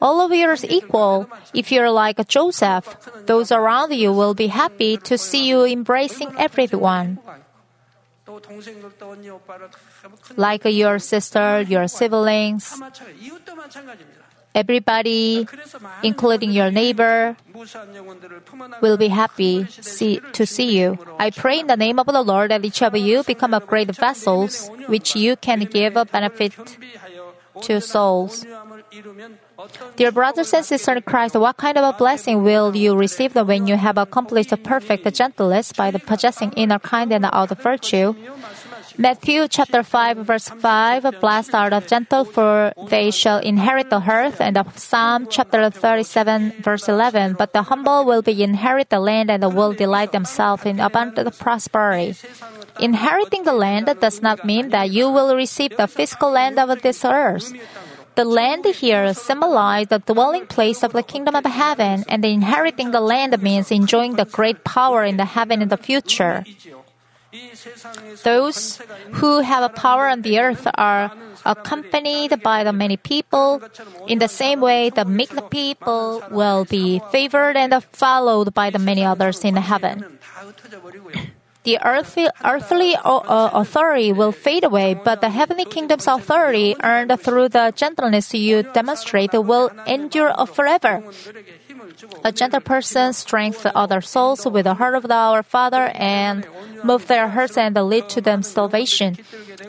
All 0.00 0.20
of 0.20 0.32
you 0.32 0.48
are 0.48 0.56
equal. 0.68 1.28
If 1.54 1.72
you're 1.72 1.90
like 1.90 2.26
Joseph, 2.28 2.96
those 3.26 3.52
around 3.52 3.92
you 3.92 4.12
will 4.12 4.34
be 4.34 4.48
happy 4.48 4.96
to 5.08 5.18
see 5.18 5.48
you 5.48 5.64
embracing 5.64 6.32
everyone. 6.38 7.18
Like 10.36 10.64
your 10.64 10.98
sister, 10.98 11.62
your 11.62 11.88
siblings, 11.88 12.80
everybody, 14.54 15.46
including 16.02 16.50
your 16.50 16.70
neighbor, 16.70 17.36
will 18.80 18.96
be 18.96 19.08
happy 19.08 19.66
see, 19.68 20.20
to 20.32 20.46
see 20.46 20.78
you. 20.78 20.98
I 21.18 21.30
pray 21.30 21.60
in 21.60 21.66
the 21.66 21.76
name 21.76 21.98
of 21.98 22.06
the 22.06 22.22
Lord 22.22 22.50
that 22.50 22.64
each 22.64 22.82
of 22.82 22.96
you 22.96 23.22
become 23.22 23.54
a 23.54 23.60
great 23.60 23.90
vessels, 23.94 24.70
which 24.88 25.16
you 25.16 25.36
can 25.36 25.60
give 25.64 25.96
a 25.96 26.04
benefit 26.04 26.52
to 27.62 27.80
souls. 27.80 28.44
Dear 29.96 30.12
brothers 30.12 30.52
and 30.52 30.64
sisters 30.64 30.96
in 30.96 31.02
Christ, 31.02 31.36
what 31.36 31.56
kind 31.56 31.76
of 31.78 31.84
a 31.84 31.96
blessing 31.96 32.42
will 32.42 32.74
you 32.74 32.96
receive 32.96 33.34
when 33.34 33.66
you 33.66 33.76
have 33.76 33.98
accomplished 33.98 34.50
perfect 34.62 35.06
gentleness 35.14 35.72
by 35.72 35.90
the 35.90 35.98
possessing 35.98 36.52
inner 36.56 36.78
kind 36.78 37.12
and 37.12 37.26
outer 37.32 37.54
virtue? 37.54 38.14
Matthew 38.98 39.48
chapter 39.48 39.82
5 39.82 40.18
verse 40.18 40.48
5 40.48 41.20
Blessed 41.20 41.54
are 41.54 41.70
the 41.70 41.80
gentle 41.80 42.24
for 42.24 42.72
they 42.88 43.10
shall 43.10 43.38
inherit 43.38 43.88
the 43.88 44.02
earth 44.04 44.40
and 44.40 44.58
of 44.58 44.78
Psalm 44.78 45.28
chapter 45.30 45.70
37 45.70 46.60
verse 46.60 46.88
11 46.88 47.36
But 47.38 47.54
the 47.54 47.62
humble 47.62 48.04
will 48.04 48.20
be 48.20 48.42
inherit 48.42 48.90
the 48.90 49.00
land 49.00 49.30
and 49.30 49.42
will 49.54 49.72
delight 49.72 50.12
themselves 50.12 50.66
in 50.66 50.78
abundant 50.78 51.38
prosperity. 51.38 52.16
Inheriting 52.80 53.44
the 53.44 53.54
land 53.54 53.88
does 54.00 54.20
not 54.20 54.44
mean 54.44 54.70
that 54.70 54.90
you 54.90 55.08
will 55.08 55.36
receive 55.36 55.76
the 55.76 55.86
physical 55.86 56.30
land 56.30 56.58
of 56.58 56.82
this 56.82 57.04
earth. 57.04 57.52
The 58.14 58.24
land 58.24 58.66
here 58.66 59.14
symbolizes 59.14 59.88
the 59.88 59.98
dwelling 59.98 60.46
place 60.46 60.82
of 60.82 60.92
the 60.92 61.02
kingdom 61.02 61.34
of 61.34 61.44
heaven, 61.44 62.04
and 62.08 62.24
inheriting 62.24 62.90
the 62.90 63.00
land 63.00 63.40
means 63.42 63.70
enjoying 63.70 64.16
the 64.16 64.26
great 64.26 64.64
power 64.64 65.04
in 65.04 65.16
the 65.16 65.24
heaven 65.24 65.62
in 65.62 65.68
the 65.68 65.78
future. 65.78 66.44
Those 68.22 68.82
who 69.12 69.40
have 69.40 69.64
a 69.64 69.72
power 69.72 70.08
on 70.08 70.20
the 70.20 70.38
earth 70.38 70.68
are 70.76 71.10
accompanied 71.46 72.42
by 72.42 72.62
the 72.62 72.72
many 72.72 72.98
people. 72.98 73.62
In 74.06 74.18
the 74.18 74.28
same 74.28 74.60
way, 74.60 74.90
the 74.90 75.06
meek 75.06 75.32
people 75.48 76.22
will 76.30 76.66
be 76.66 77.00
favored 77.10 77.56
and 77.56 77.72
followed 77.92 78.52
by 78.52 78.68
the 78.68 78.78
many 78.78 79.04
others 79.04 79.44
in 79.44 79.56
heaven. 79.56 80.18
The 81.64 81.78
earthly, 81.84 82.28
earthly 82.44 82.96
uh, 82.96 83.50
authority 83.52 84.12
will 84.12 84.32
fade 84.32 84.64
away, 84.64 84.94
but 84.94 85.20
the 85.20 85.30
heavenly 85.30 85.64
kingdom's 85.64 86.08
authority 86.08 86.74
earned 86.82 87.14
through 87.20 87.50
the 87.50 87.72
gentleness 87.76 88.34
you 88.34 88.64
demonstrate 88.64 89.32
will 89.32 89.70
endure 89.86 90.34
forever. 90.46 91.02
A 92.24 92.32
gentle 92.32 92.60
person 92.60 93.12
strengthens 93.12 93.72
other 93.76 94.00
souls 94.00 94.44
with 94.46 94.64
the 94.64 94.74
heart 94.74 94.94
of 94.94 95.08
our 95.10 95.42
Father 95.42 95.92
and 95.94 96.46
move 96.82 97.06
their 97.06 97.28
hearts 97.28 97.56
and 97.56 97.76
lead 97.76 98.08
to 98.10 98.20
them 98.20 98.42
salvation. 98.42 99.16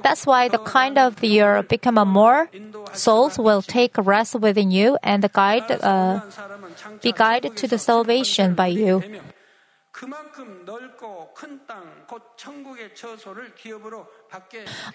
That's 0.02 0.26
why 0.26 0.50
the 0.50 0.58
kind 0.58 0.98
of 0.98 1.24
year 1.24 1.62
become 1.64 1.98
a 1.98 2.06
more 2.06 2.50
souls 2.94 3.38
will 3.38 3.62
take 3.62 3.98
rest 3.98 4.36
within 4.36 4.72
you 4.72 4.98
and 5.04 5.22
guide 5.32 5.70
uh, 5.70 6.22
be 7.02 7.12
guided 7.12 7.56
to 7.58 7.68
the 7.68 7.78
salvation 7.78 8.56
by 8.56 8.68
you. 8.68 9.04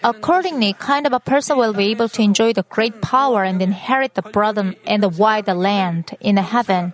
Accordingly, 0.03 0.73
kind 0.73 1.07
of 1.07 1.13
a 1.13 1.19
person 1.19 1.57
will 1.57 1.73
be 1.73 1.91
able 1.91 2.09
to 2.09 2.21
enjoy 2.21 2.53
the 2.53 2.63
great 2.63 3.01
power 3.01 3.43
and 3.43 3.61
inherit 3.61 4.15
the 4.15 4.21
broad 4.21 4.57
and 4.85 5.03
the 5.03 5.09
wide 5.09 5.47
land 5.47 6.15
in 6.19 6.35
the 6.35 6.41
heaven. 6.41 6.93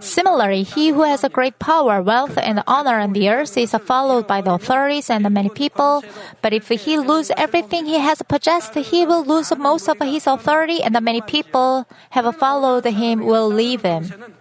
Similarly, 0.00 0.62
he 0.62 0.90
who 0.90 1.02
has 1.02 1.24
a 1.24 1.28
great 1.28 1.58
power, 1.58 2.02
wealth, 2.02 2.36
and 2.36 2.62
honor 2.66 2.98
on 3.00 3.12
the 3.12 3.30
earth 3.30 3.56
is 3.56 3.72
followed 3.84 4.26
by 4.26 4.40
the 4.40 4.52
authorities 4.52 5.08
and 5.08 5.24
the 5.24 5.30
many 5.30 5.48
people. 5.48 6.04
But 6.42 6.52
if 6.52 6.68
he 6.68 6.98
lose 6.98 7.30
everything 7.36 7.86
he 7.86 7.98
has 7.98 8.22
possessed, 8.22 8.74
he 8.74 9.06
will 9.06 9.24
lose 9.24 9.54
most 9.56 9.88
of 9.88 9.98
his 10.00 10.26
authority, 10.26 10.82
and 10.82 10.94
the 10.94 11.00
many 11.00 11.20
people 11.20 11.86
have 12.10 12.28
followed 12.36 12.84
him 12.84 13.24
will 13.24 13.48
leave 13.48 13.82
him. 13.82 14.36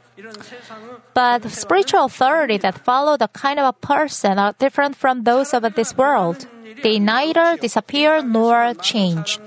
But 1.14 1.50
spiritual 1.52 2.06
authority 2.06 2.58
that 2.58 2.80
follow 2.80 3.18
the 3.18 3.28
kind 3.28 3.60
of 3.60 3.68
a 3.68 3.74
person 3.74 4.40
are 4.40 4.54
different 4.58 4.96
from 4.96 5.24
those 5.24 5.54
of 5.54 5.64
this 5.76 5.96
world. 5.98 6.48
They 6.84 7.00
neither 7.00 7.58
disappear 7.58 8.22
nor 8.22 8.74
change. 8.76 9.40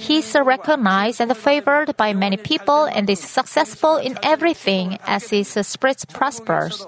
He 0.00 0.24
is 0.24 0.32
recognized 0.32 1.20
and 1.20 1.36
favored 1.36 1.96
by 1.96 2.14
many 2.14 2.38
people 2.38 2.84
and 2.88 3.04
is 3.08 3.20
successful 3.20 3.96
in 3.96 4.16
everything 4.22 4.96
as 5.06 5.28
his 5.28 5.52
spirit 5.68 6.04
prospers. 6.08 6.86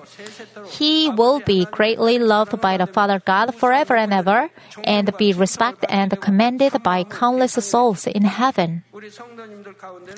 He 0.72 1.10
will 1.10 1.40
be 1.44 1.66
greatly 1.66 2.18
loved 2.18 2.58
by 2.60 2.78
the 2.78 2.86
Father 2.88 3.20
God 3.20 3.54
forever 3.54 3.96
and 3.96 4.12
ever 4.12 4.48
and 4.82 5.12
be 5.18 5.32
respected 5.32 5.90
and 5.92 6.18
commended 6.20 6.82
by 6.82 7.04
countless 7.04 7.52
souls 7.60 8.06
in 8.06 8.24
heaven. 8.24 8.82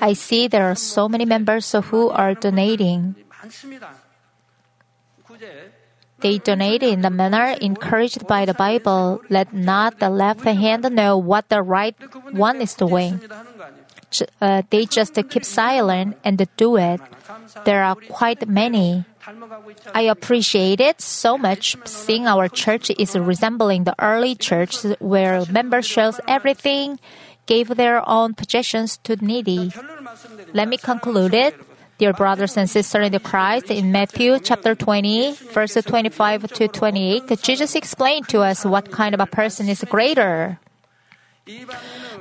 I 0.01 0.13
see 0.13 0.47
there 0.47 0.71
are 0.71 0.79
so 0.79 1.09
many 1.09 1.25
members 1.25 1.67
who 1.91 2.09
are 2.09 2.33
donating. 2.33 3.15
They 6.25 6.39
donate 6.39 6.81
in 6.81 7.05
the 7.05 7.11
manner 7.11 7.53
encouraged 7.61 8.25
by 8.25 8.49
the 8.49 8.55
Bible. 8.57 9.21
Let 9.29 9.53
not 9.53 9.99
the 9.99 10.09
left 10.09 10.41
hand 10.41 10.81
know 10.89 11.19
what 11.21 11.49
the 11.49 11.61
right 11.61 11.93
one 12.33 12.65
is 12.65 12.73
doing. 12.73 13.21
Uh, 14.41 14.63
they 14.71 14.89
just 14.89 15.13
keep 15.29 15.45
silent 15.45 16.17
and 16.25 16.41
do 16.57 16.77
it. 16.77 16.99
There 17.65 17.83
are 17.83 17.93
quite 18.09 18.49
many. 18.49 19.05
I 19.93 20.09
appreciate 20.09 20.81
it 20.81 20.99
so 20.99 21.37
much 21.37 21.77
seeing 21.85 22.25
our 22.25 22.49
church 22.49 22.89
is 22.97 23.13
resembling 23.13 23.83
the 23.83 23.93
early 24.01 24.33
church 24.33 24.81
where 24.97 25.45
members 25.45 25.85
shows 25.85 26.19
everything, 26.27 26.97
gave 27.45 27.69
their 27.77 28.01
own 28.09 28.33
possessions 28.33 28.97
to 29.05 29.15
the 29.15 29.23
needy. 29.23 29.69
Let 30.53 30.69
me 30.69 30.77
conclude 30.81 31.35
it. 31.35 31.53
Dear 31.97 32.11
brothers 32.11 32.57
and 32.57 32.69
sisters 32.69 33.05
in 33.07 33.13
the 33.13 33.21
Christ, 33.21 33.71
in 33.71 33.91
Matthew 33.91 34.37
chapter 34.39 34.75
20, 34.75 35.31
verse 35.55 35.75
25 35.75 36.51
to 36.51 36.67
28, 36.67 37.39
Jesus 37.41 37.73
explained 37.73 38.27
to 38.29 38.41
us 38.41 38.65
what 38.65 38.91
kind 38.91 39.13
of 39.15 39.21
a 39.21 39.25
person 39.25 39.69
is 39.69 39.81
greater. 39.87 40.59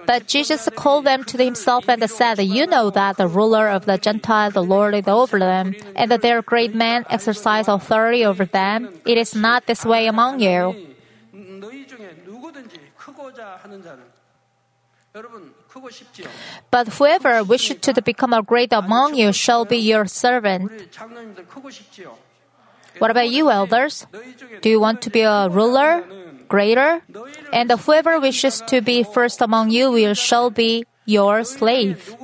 But 0.07 0.29
Jesus 0.29 0.69
called 0.77 1.07
them 1.07 1.25
to 1.25 1.43
himself 1.43 1.89
and 1.89 2.09
said, 2.09 2.39
You 2.39 2.67
know 2.69 2.91
that 2.91 3.17
the 3.17 3.27
ruler 3.27 3.69
of 3.69 3.87
the 3.87 3.99
Gentiles, 3.99 4.55
the 4.55 4.63
Lord 4.63 4.95
is 4.95 5.09
over 5.09 5.41
them, 5.41 5.75
and 5.97 6.09
that 6.11 6.23
their 6.23 6.41
great 6.41 6.75
men 6.75 7.05
exercise 7.11 7.67
authority 7.67 8.25
over 8.25 8.45
them. 8.45 8.95
It 9.05 9.19
is 9.19 9.35
not 9.35 9.67
this 9.67 9.85
way 9.85 10.07
among 10.07 10.39
you. 10.39 10.95
But 16.71 16.89
whoever 16.89 17.45
wishes 17.45 17.79
to 17.83 18.03
become 18.03 18.33
a 18.33 18.43
great 18.43 18.73
among 18.73 19.15
you 19.15 19.33
shall 19.33 19.65
be 19.65 19.77
your 19.79 20.07
servant. 20.07 20.71
What 22.99 23.11
about 23.11 23.31
you, 23.31 23.51
elders? 23.51 24.07
Do 24.63 24.71
you 24.71 24.79
want 24.79 25.03
to 25.03 25.11
be 25.11 25.23
a 25.23 25.49
ruler, 25.49 26.05
greater? 26.49 27.03
And 27.53 27.71
whoever 27.71 28.21
wishes 28.21 28.63
to 28.69 28.81
be 28.81 29.03
first 29.03 29.41
among 29.41 29.71
you 29.71 29.91
will 29.91 30.15
shall 30.15 30.51
be 30.51 30.85
your 31.05 31.45
slave. 31.45 32.15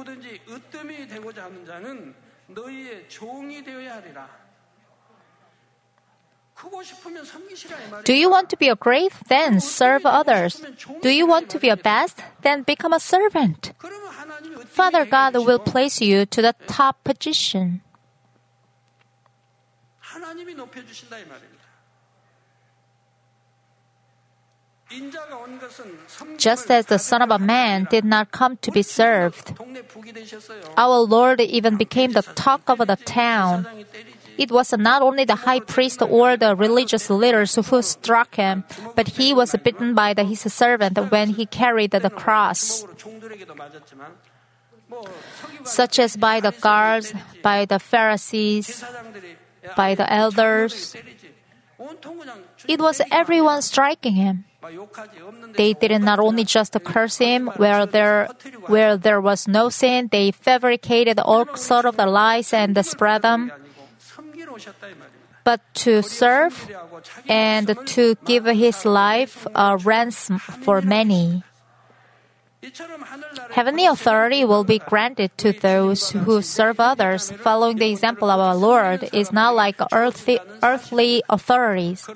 Do 8.05 8.15
you 8.15 8.31
want 8.31 8.51
to 8.51 8.57
be 8.57 8.69
a 8.69 8.77
great? 8.77 9.13
Then 9.29 9.61
serve 9.61 10.07
others. 10.07 10.63
Do 11.03 11.11
you 11.11 11.27
want 11.27 11.51
to 11.51 11.59
be 11.59 11.69
a 11.69 11.77
best? 11.77 12.21
Then 12.43 12.63
become 12.63 12.93
a 12.93 13.01
servant. 13.01 13.73
Father 14.67 15.05
God 15.05 15.35
will 15.35 15.59
place 15.59 16.01
you 16.01 16.27
to 16.27 16.43
the 16.43 16.55
top 16.67 17.03
position. 17.05 17.83
Just 26.37 26.71
as 26.71 26.87
the 26.87 26.99
Son 26.99 27.23
of 27.23 27.31
a 27.31 27.39
Man 27.39 27.87
did 27.91 28.05
not 28.05 28.33
come 28.33 28.57
to 28.59 28.73
be 28.73 28.83
served, 28.83 29.55
our 30.77 30.99
Lord 30.99 31.41
even 31.41 31.77
became 31.77 32.13
the 32.13 32.23
talk 32.23 32.69
of 32.69 32.79
the 32.79 32.97
town. 32.97 33.67
It 34.41 34.51
was 34.51 34.73
not 34.73 35.03
only 35.03 35.27
the 35.29 35.37
high 35.37 35.61
priest 35.61 36.01
or 36.01 36.39
the 36.39 36.57
religious 36.57 37.11
leaders 37.11 37.55
who 37.55 37.83
struck 37.83 38.37
him, 38.37 38.65
but 38.97 39.21
he 39.21 39.35
was 39.35 39.55
bitten 39.63 39.93
by 39.93 40.15
the, 40.15 40.25
his 40.25 40.41
servant 40.49 40.97
when 41.13 41.37
he 41.37 41.45
carried 41.45 41.91
the 41.91 42.09
cross. 42.09 42.87
Such 45.65 45.99
as 45.99 46.17
by 46.17 46.41
the 46.41 46.53
guards, 46.53 47.13
by 47.43 47.67
the 47.67 47.79
Pharisees, 47.79 48.83
by 49.77 49.95
the 49.95 50.11
elders. 50.11 50.97
It 52.67 52.81
was 52.81 53.03
everyone 53.13 53.61
striking 53.61 54.15
him. 54.15 54.45
They 55.53 55.75
did 55.75 56.01
not 56.01 56.19
only 56.19 56.45
just 56.45 56.77
curse 56.85 57.19
him 57.19 57.49
where 57.57 57.85
there 57.85 58.29
where 58.67 58.97
there 58.97 59.21
was 59.21 59.49
no 59.49 59.69
sin, 59.69 60.09
they 60.11 60.33
fabricated 60.33 61.19
all 61.21 61.45
sort 61.57 61.85
of 61.85 61.97
the 61.97 62.07
lies 62.07 62.53
and 62.53 62.73
spread 62.85 63.23
them. 63.23 63.53
But 65.43 65.61
to 65.87 66.03
serve 66.03 66.71
and 67.29 67.75
to 67.97 68.15
give 68.27 68.45
his 68.45 68.85
life 68.85 69.47
a 69.55 69.77
ransom 69.77 70.39
for 70.39 70.83
many. 70.83 71.43
Heavenly 73.53 73.87
authority 73.87 74.45
will 74.45 74.65
be 74.65 74.79
granted 74.79 75.37
to 75.39 75.53
those 75.53 76.11
who 76.11 76.43
serve 76.43 76.79
others. 76.79 77.31
Following 77.41 77.79
the 77.79 77.91
example 77.91 78.29
of 78.29 78.39
our 78.39 78.55
Lord 78.55 79.09
is 79.15 79.33
not 79.33 79.55
like 79.55 79.77
earthly, 79.93 80.39
earthly 80.63 81.23
authorities. 81.29 82.07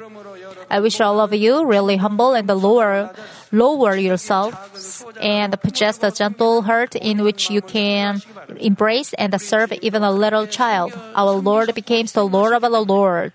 I 0.70 0.80
wish 0.80 1.00
all 1.00 1.20
of 1.20 1.32
you 1.32 1.64
really 1.64 1.96
humble 1.96 2.34
and 2.34 2.46
lower, 2.48 3.14
lower 3.52 3.96
yourselves 3.96 5.04
and 5.18 5.58
possess 5.62 6.02
a 6.02 6.10
gentle 6.10 6.62
heart 6.62 6.94
in 6.94 7.22
which 7.22 7.50
you 7.50 7.62
can 7.62 8.20
embrace 8.58 9.14
and 9.14 9.40
serve 9.40 9.72
even 9.80 10.02
a 10.02 10.12
little 10.12 10.46
child. 10.46 10.92
Our 11.16 11.32
Lord 11.36 11.74
became 11.74 12.06
the 12.06 12.24
Lord 12.24 12.52
of 12.52 12.62
the 12.62 12.68
Lord 12.68 13.32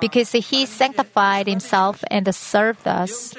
because 0.00 0.32
He 0.32 0.64
sanctified 0.64 1.46
Himself 1.48 2.02
and 2.10 2.34
served 2.34 2.88
us. 2.88 3.34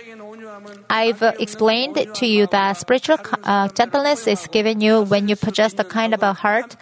I've 0.89 1.22
explained 1.22 1.97
to 2.14 2.26
you 2.26 2.47
that 2.47 2.78
spiritual 2.78 3.18
uh, 3.43 3.68
gentleness 3.70 4.28
is 4.28 4.47
given 4.47 4.82
you 4.82 5.01
when 5.01 5.28
you 5.28 5.36
possess 5.36 5.74
the 5.74 5.84
kind 5.84 6.14
of 6.14 6.24
a 6.24 6.34
heart 6.34 6.76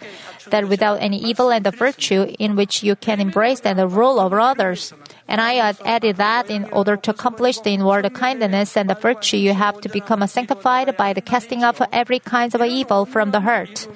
that 0.50 0.68
without 0.68 1.00
any 1.00 1.18
evil 1.18 1.50
and 1.50 1.64
the 1.64 1.70
virtue 1.70 2.34
in 2.38 2.56
which 2.56 2.82
you 2.82 2.96
can 2.96 3.20
embrace 3.20 3.60
and 3.60 3.78
rule 3.92 4.20
over 4.20 4.40
others. 4.40 4.92
And 5.26 5.40
I 5.40 5.74
added 5.84 6.16
that 6.16 6.50
in 6.50 6.64
order 6.66 6.96
to 6.96 7.10
accomplish 7.10 7.60
the 7.60 7.70
inward 7.70 8.12
kindness 8.14 8.76
and 8.76 8.90
the 8.90 8.94
virtue, 8.94 9.38
you 9.38 9.54
have 9.54 9.80
to 9.80 9.88
become 9.88 10.26
sanctified 10.26 10.96
by 10.96 11.12
the 11.12 11.20
casting 11.20 11.64
off 11.64 11.80
every 11.92 12.18
kind 12.18 12.54
of 12.54 12.62
evil 12.62 13.06
from 13.06 13.30
the 13.30 13.40
heart. 13.40 13.88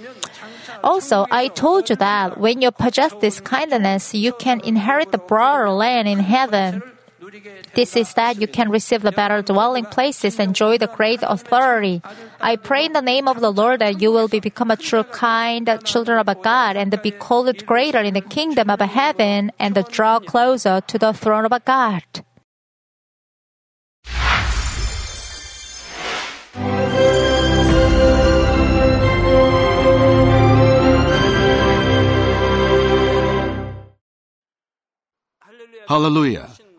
Also, 0.83 1.27
I 1.31 1.49
told 1.49 1.91
you 1.91 1.97
that 1.97 2.39
when 2.39 2.63
you 2.63 2.71
possess 2.71 3.13
this 3.21 3.41
kindness, 3.41 4.15
you 4.15 4.33
can 4.33 4.61
inherit 4.61 5.13
the 5.13 5.19
broader 5.19 5.71
land 5.71 6.09
in 6.09 6.21
heaven. 6.21 6.83
This 7.75 7.97
is 7.97 8.15
that 8.15 8.41
you 8.41 8.49
can 8.49 8.71
receive 8.71 9.03
the 9.03 9.13
better 9.13 9.43
dwelling 9.43 9.85
places, 9.85 10.39
enjoy 10.39 10.79
the 10.79 10.89
great 10.89 11.21
authority. 11.23 12.03
I 12.41 12.57
pray 12.57 12.87
in 12.87 12.93
the 12.93 13.03
name 13.03 13.29
of 13.29 13.41
the 13.41 13.53
Lord 13.53 13.81
that 13.81 14.01
you 14.01 14.11
will 14.13 14.29
be 14.29 14.41
become 14.41 14.71
a 14.71 14.77
true 14.77 15.05
kind 15.05 15.69
children 15.85 16.19
of 16.19 16.43
God 16.43 16.77
and 16.77 16.91
be 17.03 17.11
called 17.11 17.67
greater 17.67 18.01
in 18.01 18.15
the 18.15 18.21
kingdom 18.21 18.71
of 18.71 18.81
heaven 18.81 19.53
and 19.59 19.75
draw 19.91 20.19
closer 20.19 20.81
to 20.81 20.99
the 20.99 21.13
throne 21.13 21.45
of 21.45 21.65
God. 21.65 22.03
Hallelujah. 35.89 36.58